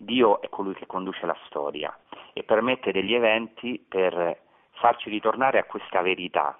[0.00, 1.92] Dio è colui che conduce la storia
[2.32, 4.40] e permette degli eventi per
[4.74, 6.56] farci ritornare a questa verità,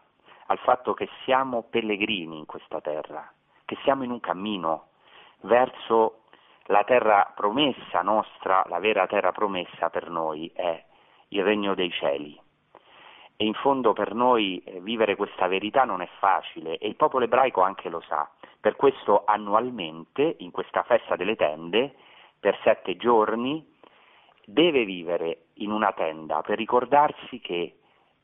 [0.46, 3.32] al fatto che siamo pellegrini in questa terra,
[3.64, 4.88] che siamo in un cammino
[5.42, 6.22] verso
[6.64, 10.84] la terra promessa nostra, la vera terra promessa per noi è
[11.28, 12.38] il regno dei cieli.
[13.36, 17.24] E in fondo per noi eh, vivere questa verità non è facile e il popolo
[17.24, 18.28] ebraico anche lo sa.
[18.60, 21.94] Per questo annualmente, in questa festa delle tende,
[22.38, 23.64] per sette giorni,
[24.44, 27.78] deve vivere in una tenda per ricordarsi che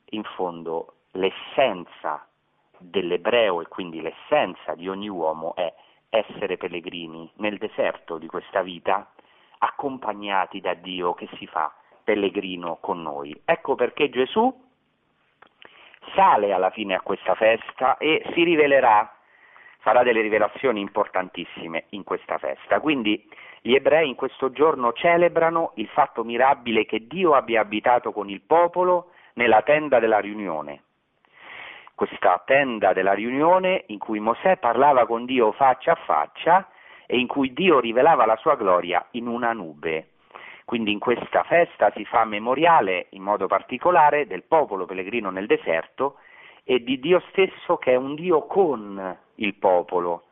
[0.07, 2.27] in fondo l'essenza
[2.79, 5.73] dell'ebreo e quindi l'essenza di ogni uomo è
[6.11, 9.11] essere pellegrini nel deserto di questa vita,
[9.59, 11.75] accompagnati da Dio che si fa
[12.05, 13.39] pellegrino con noi.
[13.45, 14.63] Ecco perché Gesù
[16.15, 19.14] sale alla fine a questa festa e si rivelerà,
[19.85, 22.81] farà delle rivelazioni importantissime in questa festa.
[22.81, 23.29] Quindi
[23.61, 28.41] gli ebrei in questo giorno celebrano il fatto mirabile che Dio abbia abitato con il
[28.41, 30.81] popolo nella tenda della riunione
[31.95, 36.69] questa tenda della riunione in cui Mosè parlava con Dio faccia a faccia
[37.07, 40.09] e in cui Dio rivelava la sua gloria in una nube.
[40.65, 46.17] Quindi in questa festa si fa memoriale in modo particolare del popolo pellegrino nel deserto
[46.65, 50.25] e di Dio stesso che è un Dio con il popolo,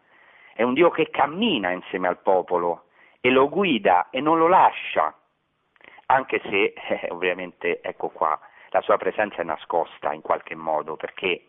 [0.54, 2.86] è un Dio che cammina insieme al popolo
[3.20, 5.14] e lo guida e non lo lascia,
[6.06, 8.38] anche se eh, ovviamente ecco qua
[8.70, 11.48] la sua presenza è nascosta in qualche modo perché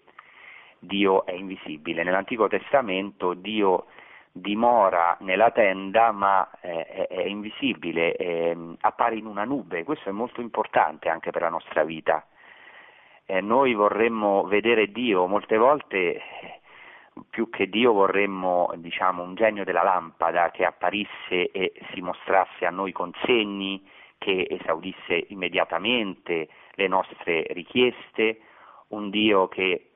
[0.80, 2.04] Dio è invisibile.
[2.04, 3.86] Nell'Antico Testamento Dio
[4.32, 10.12] dimora nella tenda ma eh, è, è, invisibile, è, appare in una nube, questo è
[10.12, 12.26] molto importante anche per la nostra vita.
[13.26, 16.22] Eh, noi vorremmo vedere Dio, molte volte
[17.30, 22.72] più che Dio vorremmo diciamo, un genio della lampada che apparisse e si mostrasse a
[22.72, 23.82] noi con segni,
[24.18, 28.40] che esaudisse immediatamente le nostre richieste,
[28.90, 29.90] un Dio che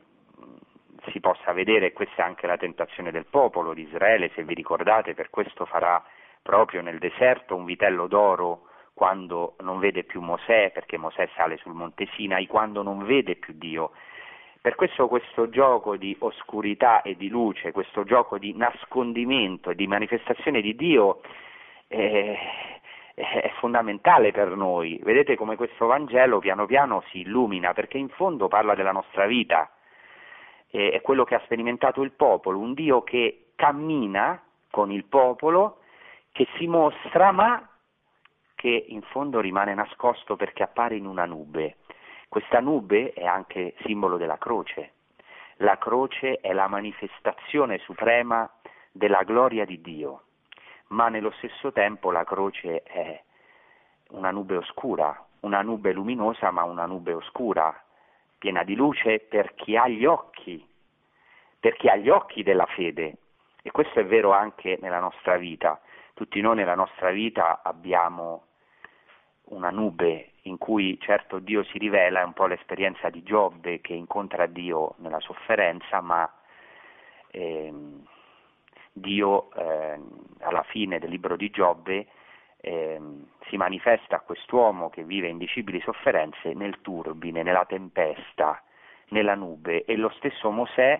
[1.12, 5.14] si possa vedere, questa è anche la tentazione del popolo di Israele, se vi ricordate,
[5.14, 6.04] per questo farà
[6.42, 8.67] proprio nel deserto un vitello d'oro
[8.98, 13.54] quando non vede più Mosè, perché Mosè sale sul monte Sinai, quando non vede più
[13.56, 13.92] Dio.
[14.60, 19.86] Per questo questo gioco di oscurità e di luce, questo gioco di nascondimento e di
[19.86, 21.22] manifestazione di Dio
[21.90, 22.36] eh,
[23.14, 25.00] è fondamentale per noi.
[25.04, 29.72] Vedete come questo Vangelo piano piano si illumina, perché in fondo parla della nostra vita,
[30.70, 35.82] è quello che ha sperimentato il popolo, un Dio che cammina con il popolo,
[36.32, 37.77] che si mostra ma
[38.58, 41.78] che in fondo rimane nascosto perché appare in una nube.
[42.28, 44.94] Questa nube è anche simbolo della croce.
[45.58, 48.50] La croce è la manifestazione suprema
[48.92, 50.24] della gloria di Dio,
[50.88, 53.22] ma nello stesso tempo la croce è
[54.10, 57.80] una nube oscura, una nube luminosa ma una nube oscura,
[58.40, 60.68] piena di luce per chi ha gli occhi,
[61.60, 63.18] per chi ha gli occhi della fede.
[63.62, 65.80] E questo è vero anche nella nostra vita.
[66.18, 68.46] Tutti noi nella nostra vita abbiamo
[69.50, 73.94] una nube in cui certo Dio si rivela, è un po' l'esperienza di Giobbe che
[73.94, 76.28] incontra Dio nella sofferenza, ma
[77.30, 78.04] ehm,
[78.92, 80.00] Dio eh,
[80.40, 82.08] alla fine del libro di Giobbe
[82.62, 83.00] eh,
[83.48, 88.60] si manifesta a quest'uomo che vive indicibili sofferenze nel turbine, nella tempesta,
[89.10, 91.00] nella nube e lo stesso Mosè,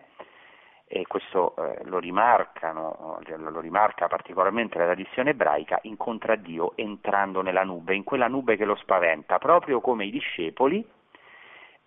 [0.90, 7.64] e questo eh, lo, rimarcano, lo rimarca particolarmente la tradizione ebraica, incontra Dio entrando nella
[7.64, 10.86] nube, in quella nube che lo spaventa, proprio come i discepoli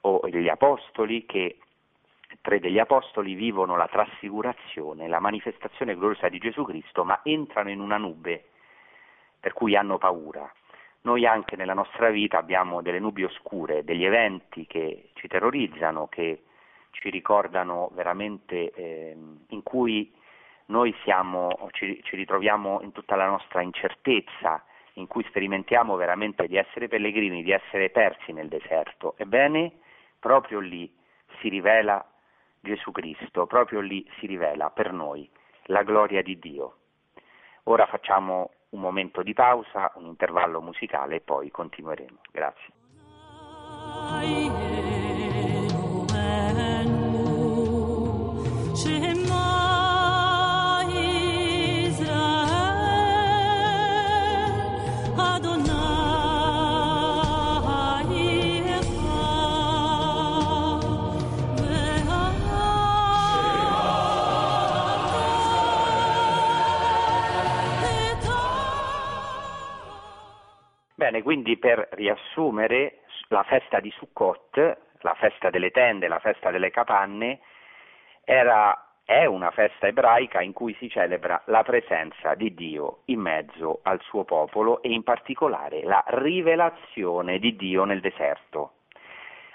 [0.03, 1.59] o gli apostoli che
[2.43, 7.81] tre degli apostoli vivono la trasfigurazione, la manifestazione gloriosa di Gesù Cristo, ma entrano in
[7.81, 8.49] una nube
[9.41, 10.51] per cui hanno paura.
[11.03, 16.43] Noi anche nella nostra vita abbiamo delle nubi oscure, degli eventi che ci terrorizzano, che
[16.91, 19.17] ci ricordano veramente eh,
[19.49, 20.13] in cui
[20.67, 26.57] noi siamo, ci, ci ritroviamo in tutta la nostra incertezza, in cui sperimentiamo veramente di
[26.57, 29.15] essere pellegrini, di essere persi nel deserto.
[29.17, 29.73] Ebbene,
[30.19, 30.93] proprio lì
[31.41, 32.05] si rivela
[32.61, 35.29] Gesù Cristo, proprio lì si rivela per noi
[35.65, 36.77] la gloria di Dio.
[37.65, 42.19] Ora facciamo un momento di pausa, un intervallo musicale e poi continueremo.
[42.31, 42.73] Grazie.
[71.01, 72.99] Bene, quindi per riassumere,
[73.29, 77.39] la festa di Sukkot, la festa delle tende, la festa delle capanne,
[78.23, 83.81] era, è una festa ebraica in cui si celebra la presenza di Dio in mezzo
[83.85, 88.73] al suo popolo e in particolare la rivelazione di Dio nel deserto.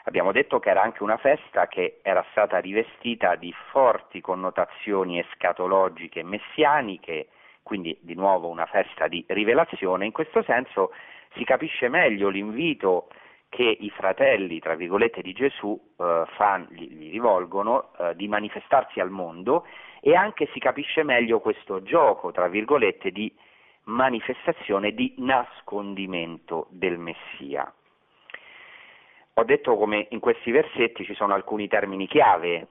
[0.05, 6.23] Abbiamo detto che era anche una festa che era stata rivestita di forti connotazioni escatologiche
[6.23, 7.27] messianiche
[7.65, 10.91] quindi di nuovo una festa di rivelazione, in questo senso
[11.35, 13.07] si capisce meglio l'invito
[13.49, 18.99] che i fratelli, tra virgolette, di Gesù eh, fan, gli, gli, rivolgono eh, di manifestarsi
[18.99, 19.65] al mondo
[20.01, 23.33] e anche si capisce meglio questo gioco, tra virgolette, di
[23.85, 27.71] manifestazione di nascondimento del Messia.
[29.35, 32.67] Ho detto come in questi versetti ci sono alcuni termini chiave,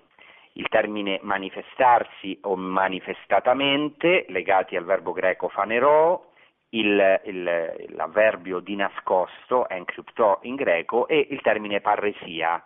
[0.53, 6.33] il termine manifestarsi o manifestatamente, legati al verbo greco fanerò,
[6.75, 12.63] il, il, l'avverbio di nascosto, encrypto in greco, e il termine parresia,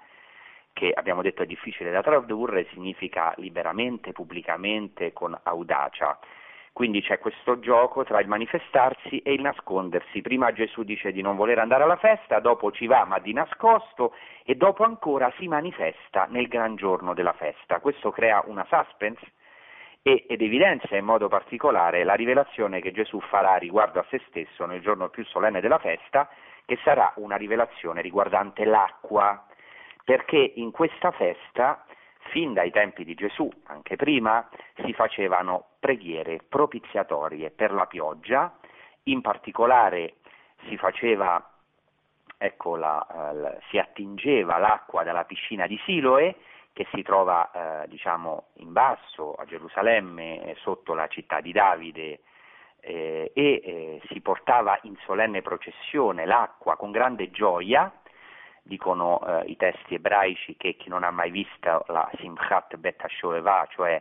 [0.73, 6.19] che abbiamo detto è difficile da tradurre, significa liberamente, pubblicamente, con audacia.
[6.73, 10.21] Quindi c'è questo gioco tra il manifestarsi e il nascondersi.
[10.21, 14.15] Prima Gesù dice di non voler andare alla festa, dopo ci va ma di nascosto
[14.45, 17.81] e dopo ancora si manifesta nel gran giorno della festa.
[17.81, 19.27] Questo crea una suspense
[20.03, 24.81] ed evidenzia in modo particolare la rivelazione che Gesù farà riguardo a se stesso nel
[24.81, 26.29] giorno più solenne della festa,
[26.65, 29.45] che sarà una rivelazione riguardante l'acqua,
[30.05, 31.85] perché in questa festa
[32.31, 34.49] fin dai tempi di Gesù, anche prima,
[34.85, 38.55] si facevano preghiere propiziatorie per la pioggia,
[39.05, 40.17] in particolare
[40.67, 41.43] si faceva,
[42.37, 46.37] ecco, la, eh, si attingeva l'acqua dalla piscina di Siloe,
[46.79, 52.21] che si trova eh, diciamo, in basso a Gerusalemme, sotto la città di Davide,
[52.79, 57.91] eh, e eh, si portava in solenne processione l'acqua con grande gioia,
[58.63, 63.67] dicono eh, i testi ebraici che chi non ha mai visto la Simchat Bet HaShoeva,
[63.71, 64.01] cioè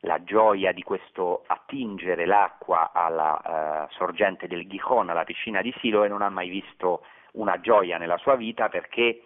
[0.00, 6.02] la gioia di questo attingere l'acqua alla uh, sorgente del Gihon, alla piscina di Silo,
[6.02, 9.22] e non ha mai visto una gioia nella sua vita perché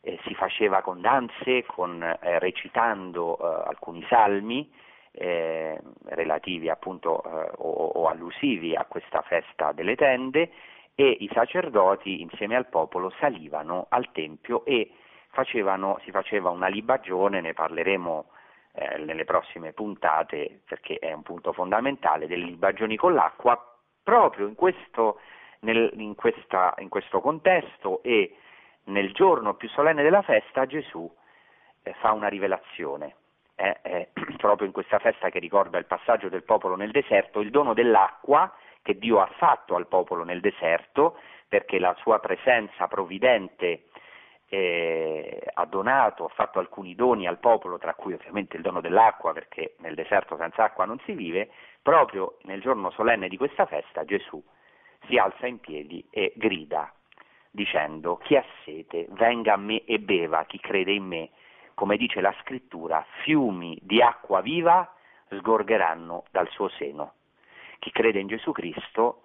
[0.00, 4.70] eh, si faceva con danze, con, eh, recitando eh, alcuni salmi
[5.12, 10.50] eh, relativi appunto eh, o, o allusivi a questa festa delle tende
[10.94, 14.92] e i sacerdoti insieme al popolo salivano al Tempio e
[15.30, 18.26] facevano, si faceva una libagione, ne parleremo
[18.72, 23.60] eh, nelle prossime puntate perché è un punto fondamentale, delle libagioni con l'acqua
[24.02, 25.20] proprio in questo,
[25.60, 28.36] nel, in questa, in questo contesto e
[28.88, 31.10] nel giorno più solenne della festa Gesù
[31.82, 33.16] eh, fa una rivelazione.
[33.54, 37.50] È, è proprio in questa festa che ricorda il passaggio del popolo nel deserto, il
[37.50, 41.18] dono dell'acqua che Dio ha fatto al popolo nel deserto,
[41.48, 43.84] perché la sua presenza provvidente
[44.48, 49.32] eh, ha donato, ha fatto alcuni doni al popolo, tra cui ovviamente il dono dell'acqua,
[49.32, 51.50] perché nel deserto senza acqua non si vive,
[51.82, 54.42] proprio nel giorno solenne di questa festa Gesù
[55.06, 56.92] si alza in piedi e grida
[57.50, 61.30] dicendo chi ha sete venga a me e beva, chi crede in me,
[61.74, 64.92] come dice la scrittura, fiumi di acqua viva
[65.28, 67.12] sgorgeranno dal suo seno
[67.78, 69.22] chi crede in Gesù Cristo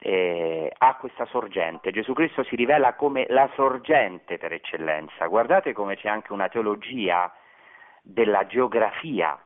[0.00, 1.92] eh, ha questa sorgente.
[1.92, 5.26] Gesù Cristo si rivela come la sorgente per eccellenza.
[5.26, 7.32] Guardate come c'è anche una teologia
[8.02, 9.38] della geografia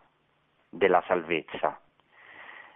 [0.70, 1.78] della salvezza.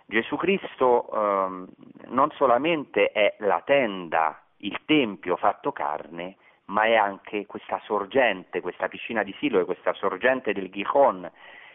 [0.07, 1.69] Gesù Cristo ehm,
[2.09, 6.37] non solamente è la tenda, il tempio fatto carne,
[6.67, 11.31] ma è anche questa sorgente, questa piscina di Silo e questa sorgente del Gihon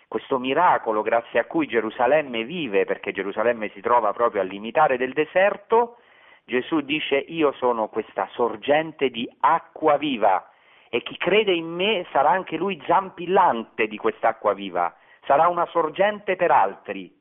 [0.08, 5.12] questo miracolo grazie a cui Gerusalemme vive, perché Gerusalemme si trova proprio al limitare del
[5.12, 5.98] deserto,
[6.46, 10.50] Gesù dice io sono questa sorgente di acqua viva
[10.90, 16.38] e chi crede in me sarà anche lui zampillante di quest'acqua viva, sarà una sorgente
[16.38, 17.14] per altri.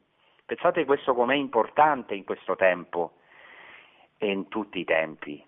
[0.45, 3.15] Pensate questo com'è importante in questo tempo
[4.17, 5.45] e in tutti i tempi,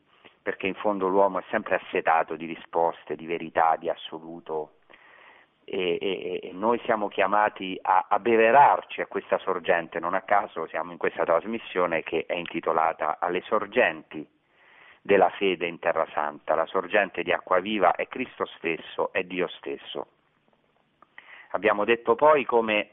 [0.49, 4.77] perché in fondo l'uomo è sempre assetato di risposte, di verità, di assoluto.
[5.65, 10.67] E, e, e noi siamo chiamati a, a beverarci a questa sorgente, non a caso
[10.69, 14.27] siamo in questa trasmissione che è intitolata Alle sorgenti
[15.03, 19.49] della fede in Terra Santa, la sorgente di acqua viva è Cristo stesso, è Dio
[19.49, 20.07] stesso.
[21.51, 22.93] Abbiamo detto poi come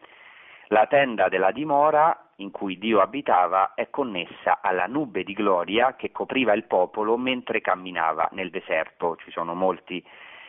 [0.68, 6.12] la tenda della dimora in cui Dio abitava è connessa alla nube di gloria che
[6.12, 9.16] copriva il popolo mentre camminava nel deserto.
[9.18, 10.04] Ci sono molti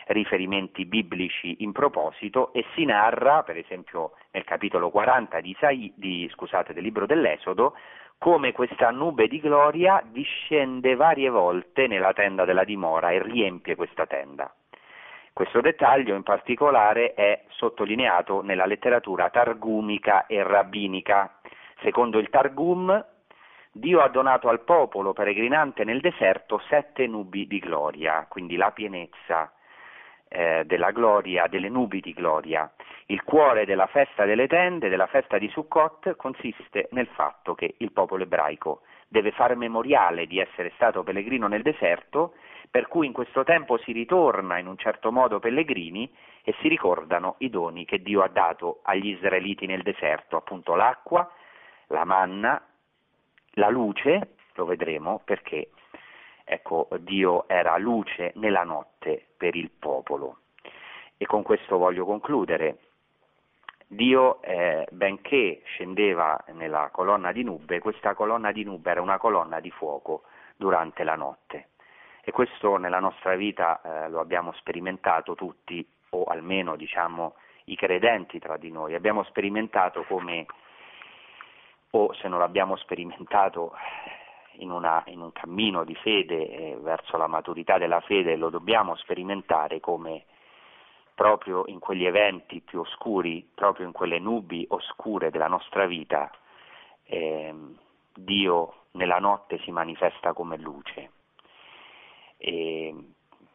[0.06, 6.28] riferimenti biblici in proposito e si narra, per esempio nel capitolo 40 di Isai, di,
[6.32, 7.74] scusate, del libro dell'Esodo,
[8.18, 14.06] come questa nube di gloria discende varie volte nella tenda della dimora e riempie questa
[14.06, 14.52] tenda.
[15.36, 21.35] Questo dettaglio in particolare è sottolineato nella letteratura targumica e rabbinica.
[21.80, 23.04] Secondo il Targum,
[23.72, 29.52] Dio ha donato al popolo peregrinante nel deserto sette nubi di gloria, quindi la pienezza
[30.28, 32.70] eh, della gloria, delle nubi di gloria.
[33.06, 37.92] Il cuore della festa delle tende, della festa di Sukkot, consiste nel fatto che il
[37.92, 42.34] popolo ebraico deve fare memoriale di essere stato pellegrino nel deserto,
[42.70, 46.10] per cui in questo tempo si ritorna in un certo modo pellegrini
[46.42, 51.30] e si ricordano i doni che Dio ha dato agli israeliti nel deserto, appunto l'acqua,
[51.88, 52.60] la manna,
[53.52, 55.70] la luce, lo vedremo perché
[56.44, 60.38] ecco, Dio era luce nella notte per il popolo.
[61.16, 62.78] E con questo voglio concludere.
[63.88, 69.60] Dio, eh, benché scendeva nella colonna di nube, questa colonna di nube era una colonna
[69.60, 70.22] di fuoco
[70.56, 71.68] durante la notte.
[72.22, 78.40] E questo nella nostra vita eh, lo abbiamo sperimentato tutti, o almeno diciamo i credenti
[78.40, 78.94] tra di noi.
[78.94, 80.46] Abbiamo sperimentato come,
[81.90, 83.72] o se non l'abbiamo sperimentato
[84.58, 88.94] in, una, in un cammino di fede eh, verso la maturità della fede, lo dobbiamo
[88.96, 90.24] sperimentare come
[91.14, 96.30] proprio in quegli eventi più oscuri, proprio in quelle nubi oscure della nostra vita,
[97.04, 97.54] eh,
[98.14, 101.10] Dio nella notte si manifesta come luce.
[102.36, 102.94] E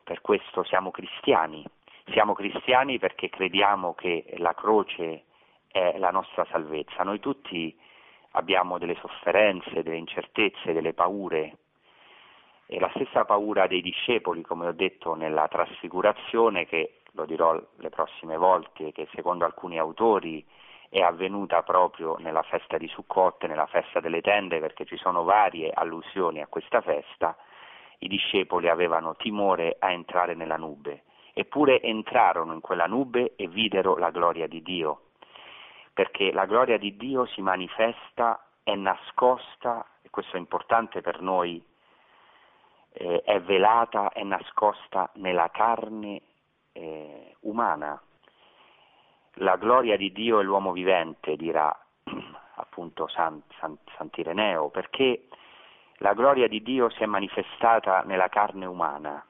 [0.03, 1.63] per questo siamo cristiani.
[2.11, 5.25] Siamo cristiani perché crediamo che la croce
[5.67, 7.03] è la nostra salvezza.
[7.03, 7.77] Noi tutti
[8.31, 11.57] abbiamo delle sofferenze, delle incertezze, delle paure.
[12.65, 17.89] E la stessa paura dei discepoli, come ho detto nella trasfigurazione, che lo dirò le
[17.89, 20.45] prossime volte, che secondo alcuni autori
[20.89, 25.71] è avvenuta proprio nella festa di Sukkot, nella festa delle tende, perché ci sono varie
[25.73, 27.35] allusioni a questa festa,
[27.99, 31.03] i discepoli avevano timore a entrare nella nube,
[31.33, 35.10] eppure entrarono in quella nube e videro la gloria di Dio,
[35.93, 41.63] perché la gloria di Dio si manifesta, è nascosta, e questo è importante per noi,
[42.93, 46.21] eh, è velata, è nascosta nella carne
[46.73, 48.01] eh, umana.
[49.35, 51.75] La gloria di Dio è l'uomo vivente, dirà
[52.55, 55.27] appunto San, San, Sant'Ireneo, perché
[55.97, 59.23] la gloria di Dio si è manifestata nella carne umana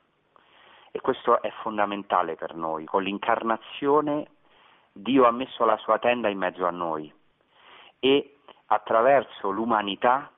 [0.91, 2.85] e questo è fondamentale per noi.
[2.85, 4.27] Con l'incarnazione
[4.91, 7.11] Dio ha messo la sua tenda in mezzo a noi
[7.99, 8.37] e
[8.67, 10.31] attraverso l'umanità,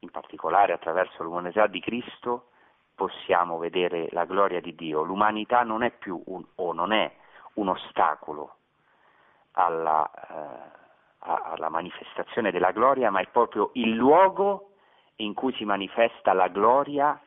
[0.00, 2.48] in particolare attraverso l'umanità di Cristo,
[2.94, 5.02] possiamo vedere la gloria di Dio.
[5.02, 7.12] L'umanità non è più un, o non è
[7.54, 8.56] un ostacolo
[9.52, 10.70] alla, eh,
[11.18, 14.70] alla manifestazione della gloria, ma è proprio il luogo
[15.16, 17.20] in cui si manifesta la gloria,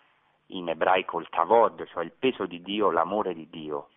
[0.47, 3.89] in ebraico il tavod, cioè il peso di Dio, l'amore di Dio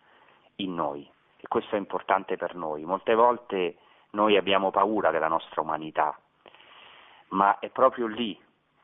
[0.55, 1.09] in noi.
[1.41, 2.85] E questo è importante per noi.
[2.85, 3.77] Molte volte
[4.11, 6.17] noi abbiamo paura della nostra umanità,
[7.29, 8.39] ma è proprio lì,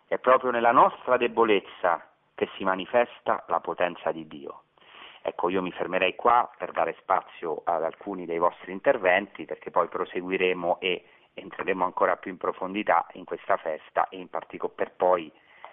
[0.07, 4.63] è proprio nella nostra debolezza che si manifesta la potenza di Dio.
[5.21, 9.87] Ecco, io mi fermerei qua per dare spazio ad alcuni dei vostri interventi perché poi
[9.87, 11.03] proseguiremo e
[11.33, 15.31] entreremo ancora più in profondità in questa festa e in particolare per poi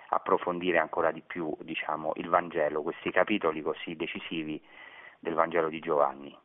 [0.08, 4.62] approfondire ancora di più diciamo, il Vangelo, questi capitoli così decisivi
[5.18, 6.36] del Vangelo di Giovanni.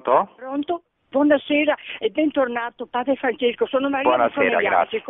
[0.00, 0.34] Pronto?
[0.36, 0.82] Pronto?
[1.08, 5.02] Buonasera e bentornato Padre Francesco, sono Maria Buonasera, grazie.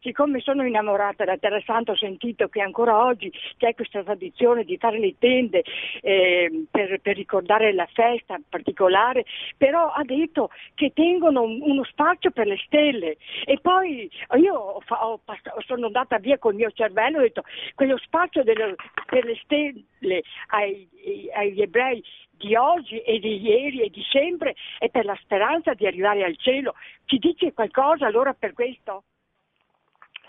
[0.00, 4.76] Siccome sono innamorata da Terra Santa ho sentito che ancora oggi c'è questa tradizione di
[4.78, 5.64] fare le tende
[6.00, 9.24] eh, per, per, ricordare la festa particolare,
[9.56, 14.08] però ha detto che tengono uno spazio per le stelle e poi
[14.38, 15.20] io ho, ho,
[15.64, 17.42] sono andata via col mio cervello e ho detto
[17.74, 18.74] quello spazio delle,
[19.06, 20.88] per le stelle ai,
[21.34, 22.02] agli ebrei
[22.36, 26.36] di oggi e di ieri e di sempre e per la speranza di arrivare al
[26.36, 26.74] cielo.
[27.04, 29.04] Ci dice qualcosa allora per questo?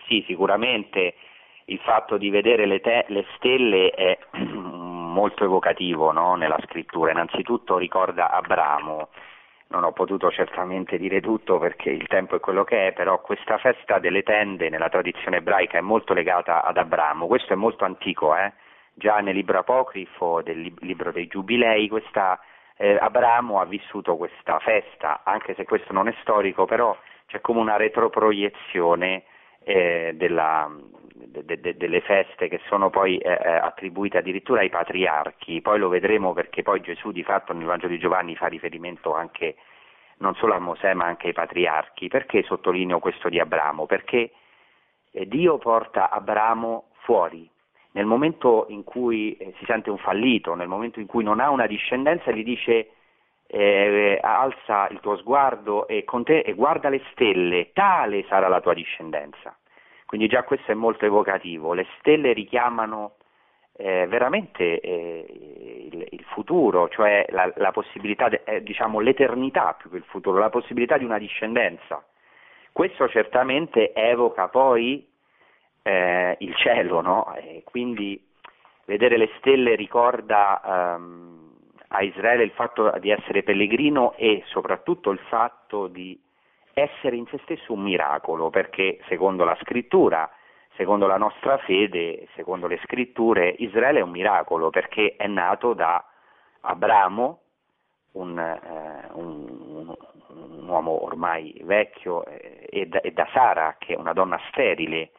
[0.07, 1.15] Sì, sicuramente
[1.65, 6.35] il fatto di vedere le, te- le stelle è molto evocativo no?
[6.35, 7.11] nella scrittura.
[7.11, 9.09] Innanzitutto ricorda Abramo.
[9.69, 13.57] Non ho potuto certamente dire tutto perché il tempo è quello che è, però questa
[13.57, 17.27] festa delle tende nella tradizione ebraica è molto legata ad Abramo.
[17.27, 18.53] Questo è molto antico, eh?
[18.97, 22.39] Già nel libro apocrifo del libro dei Giubilei, questa,
[22.77, 27.59] eh, Abramo ha vissuto questa festa, anche se questo non è storico, però c'è come
[27.59, 29.23] una retroproiezione
[29.63, 30.69] eh, della,
[31.13, 35.89] de, de, delle feste che sono poi eh, eh, attribuite addirittura ai patriarchi, poi lo
[35.89, 39.55] vedremo perché poi Gesù di fatto nel Vangelo di Giovanni fa riferimento anche
[40.19, 42.07] non solo a Mosè ma anche ai patriarchi.
[42.07, 43.85] Perché sottolineo questo di Abramo?
[43.85, 44.31] Perché
[45.11, 47.49] eh, Dio porta Abramo fuori.
[47.97, 51.49] Nel momento in cui eh, si sente un fallito, nel momento in cui non ha
[51.49, 52.91] una discendenza, gli dice
[53.47, 58.75] eh, alza il tuo sguardo e, te, e guarda le stelle, tale sarà la tua
[58.75, 59.57] discendenza.
[60.05, 63.15] Quindi già questo è molto evocativo, le stelle richiamano
[63.75, 69.89] eh, veramente eh, il, il, futuro, cioè la, la possibilità, de, eh, diciamo l'eternità più
[69.89, 72.05] che il futuro, la possibilità di una discendenza.
[72.71, 75.15] Questo certamente evoca poi
[75.87, 77.33] eh, il cielo, no?
[77.35, 78.21] E quindi
[78.85, 80.61] vedere le stelle ricorda
[80.95, 81.53] ehm,
[81.89, 86.19] a Israele il fatto di essere pellegrino e soprattutto il fatto di
[86.73, 90.29] essere in se stesso un miracolo, perché secondo la scrittura,
[90.75, 96.03] secondo la nostra fede, secondo le scritture, Israele è un miracolo perché è nato da
[96.61, 97.39] Abramo,
[98.11, 99.95] un, eh, un,
[100.27, 105.11] un uomo ormai vecchio, eh, e, da, e da Sara, che è una donna sterile.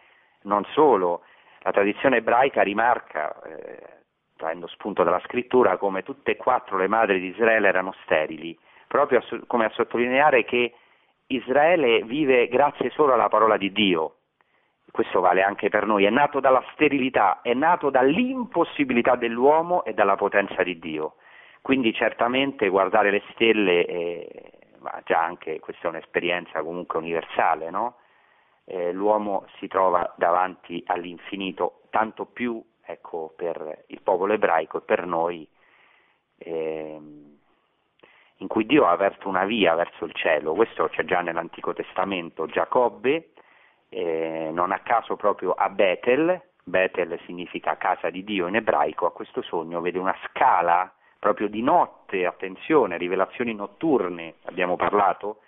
[0.48, 1.24] Non solo,
[1.60, 7.20] la tradizione ebraica rimarca, eh, traendo spunto dalla scrittura, come tutte e quattro le madri
[7.20, 10.72] di Israele erano sterili, proprio a, come a sottolineare che
[11.26, 14.14] Israele vive grazie solo alla parola di Dio.
[14.90, 20.16] Questo vale anche per noi, è nato dalla sterilità, è nato dall'impossibilità dell'uomo e dalla
[20.16, 21.16] potenza di Dio.
[21.60, 27.96] Quindi certamente guardare le stelle, eh, ma già anche questa è un'esperienza comunque universale, no?
[28.68, 35.06] Eh, l'uomo si trova davanti all'infinito, tanto più ecco, per il popolo ebraico e per
[35.06, 35.48] noi.
[36.36, 37.00] Eh,
[38.40, 42.46] in cui Dio ha aperto una via verso il cielo, questo c'è già nell'Antico Testamento,
[42.46, 43.30] Giacobbe,
[43.88, 49.12] eh, non a caso proprio a Betel, Betel significa casa di Dio in ebraico, a
[49.12, 55.40] questo sogno vede una scala proprio di notte, attenzione, rivelazioni notturne, abbiamo parlato,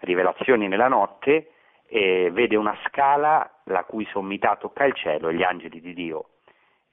[0.00, 1.51] rivelazioni nella notte,
[1.92, 6.28] eh, vede una scala la cui sommità tocca il cielo e gli angeli di Dio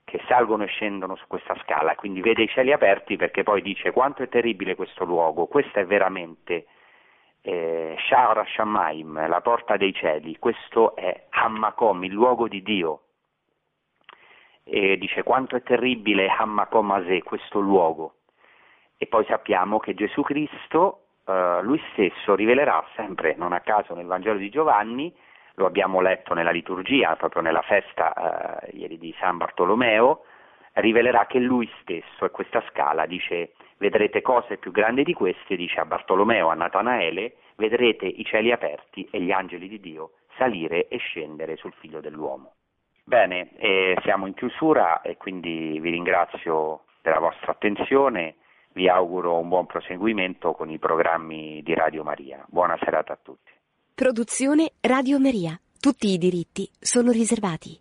[0.03, 3.91] che salgono e scendono su questa scala, quindi vede i cieli aperti perché poi dice
[3.91, 6.65] quanto è terribile questo luogo, questo è veramente
[7.41, 13.01] eh, Shara Shamaim, la porta dei cieli, questo è Hammakom, il luogo di Dio.
[14.63, 18.15] E dice quanto è terribile Hammakom Ase, questo luogo.
[18.97, 24.07] E poi sappiamo che Gesù Cristo, eh, lui stesso, rivelerà sempre, non a caso nel
[24.07, 25.13] Vangelo di Giovanni,
[25.55, 30.23] lo abbiamo letto nella liturgia, proprio nella festa eh, ieri di San Bartolomeo,
[30.73, 35.79] rivelerà che lui stesso, e questa scala dice vedrete cose più grandi di queste, dice
[35.79, 40.97] a Bartolomeo, a Natanaele, vedrete i cieli aperti e gli angeli di Dio salire e
[40.97, 42.53] scendere sul figlio dell'uomo.
[43.03, 48.35] Bene, eh, siamo in chiusura e quindi vi ringrazio per la vostra attenzione,
[48.73, 52.45] vi auguro un buon proseguimento con i programmi di Radio Maria.
[52.47, 53.51] Buona serata a tutti.
[53.93, 55.59] Produzione Radio Maria.
[55.79, 57.77] Tutti i diritti sono riservati.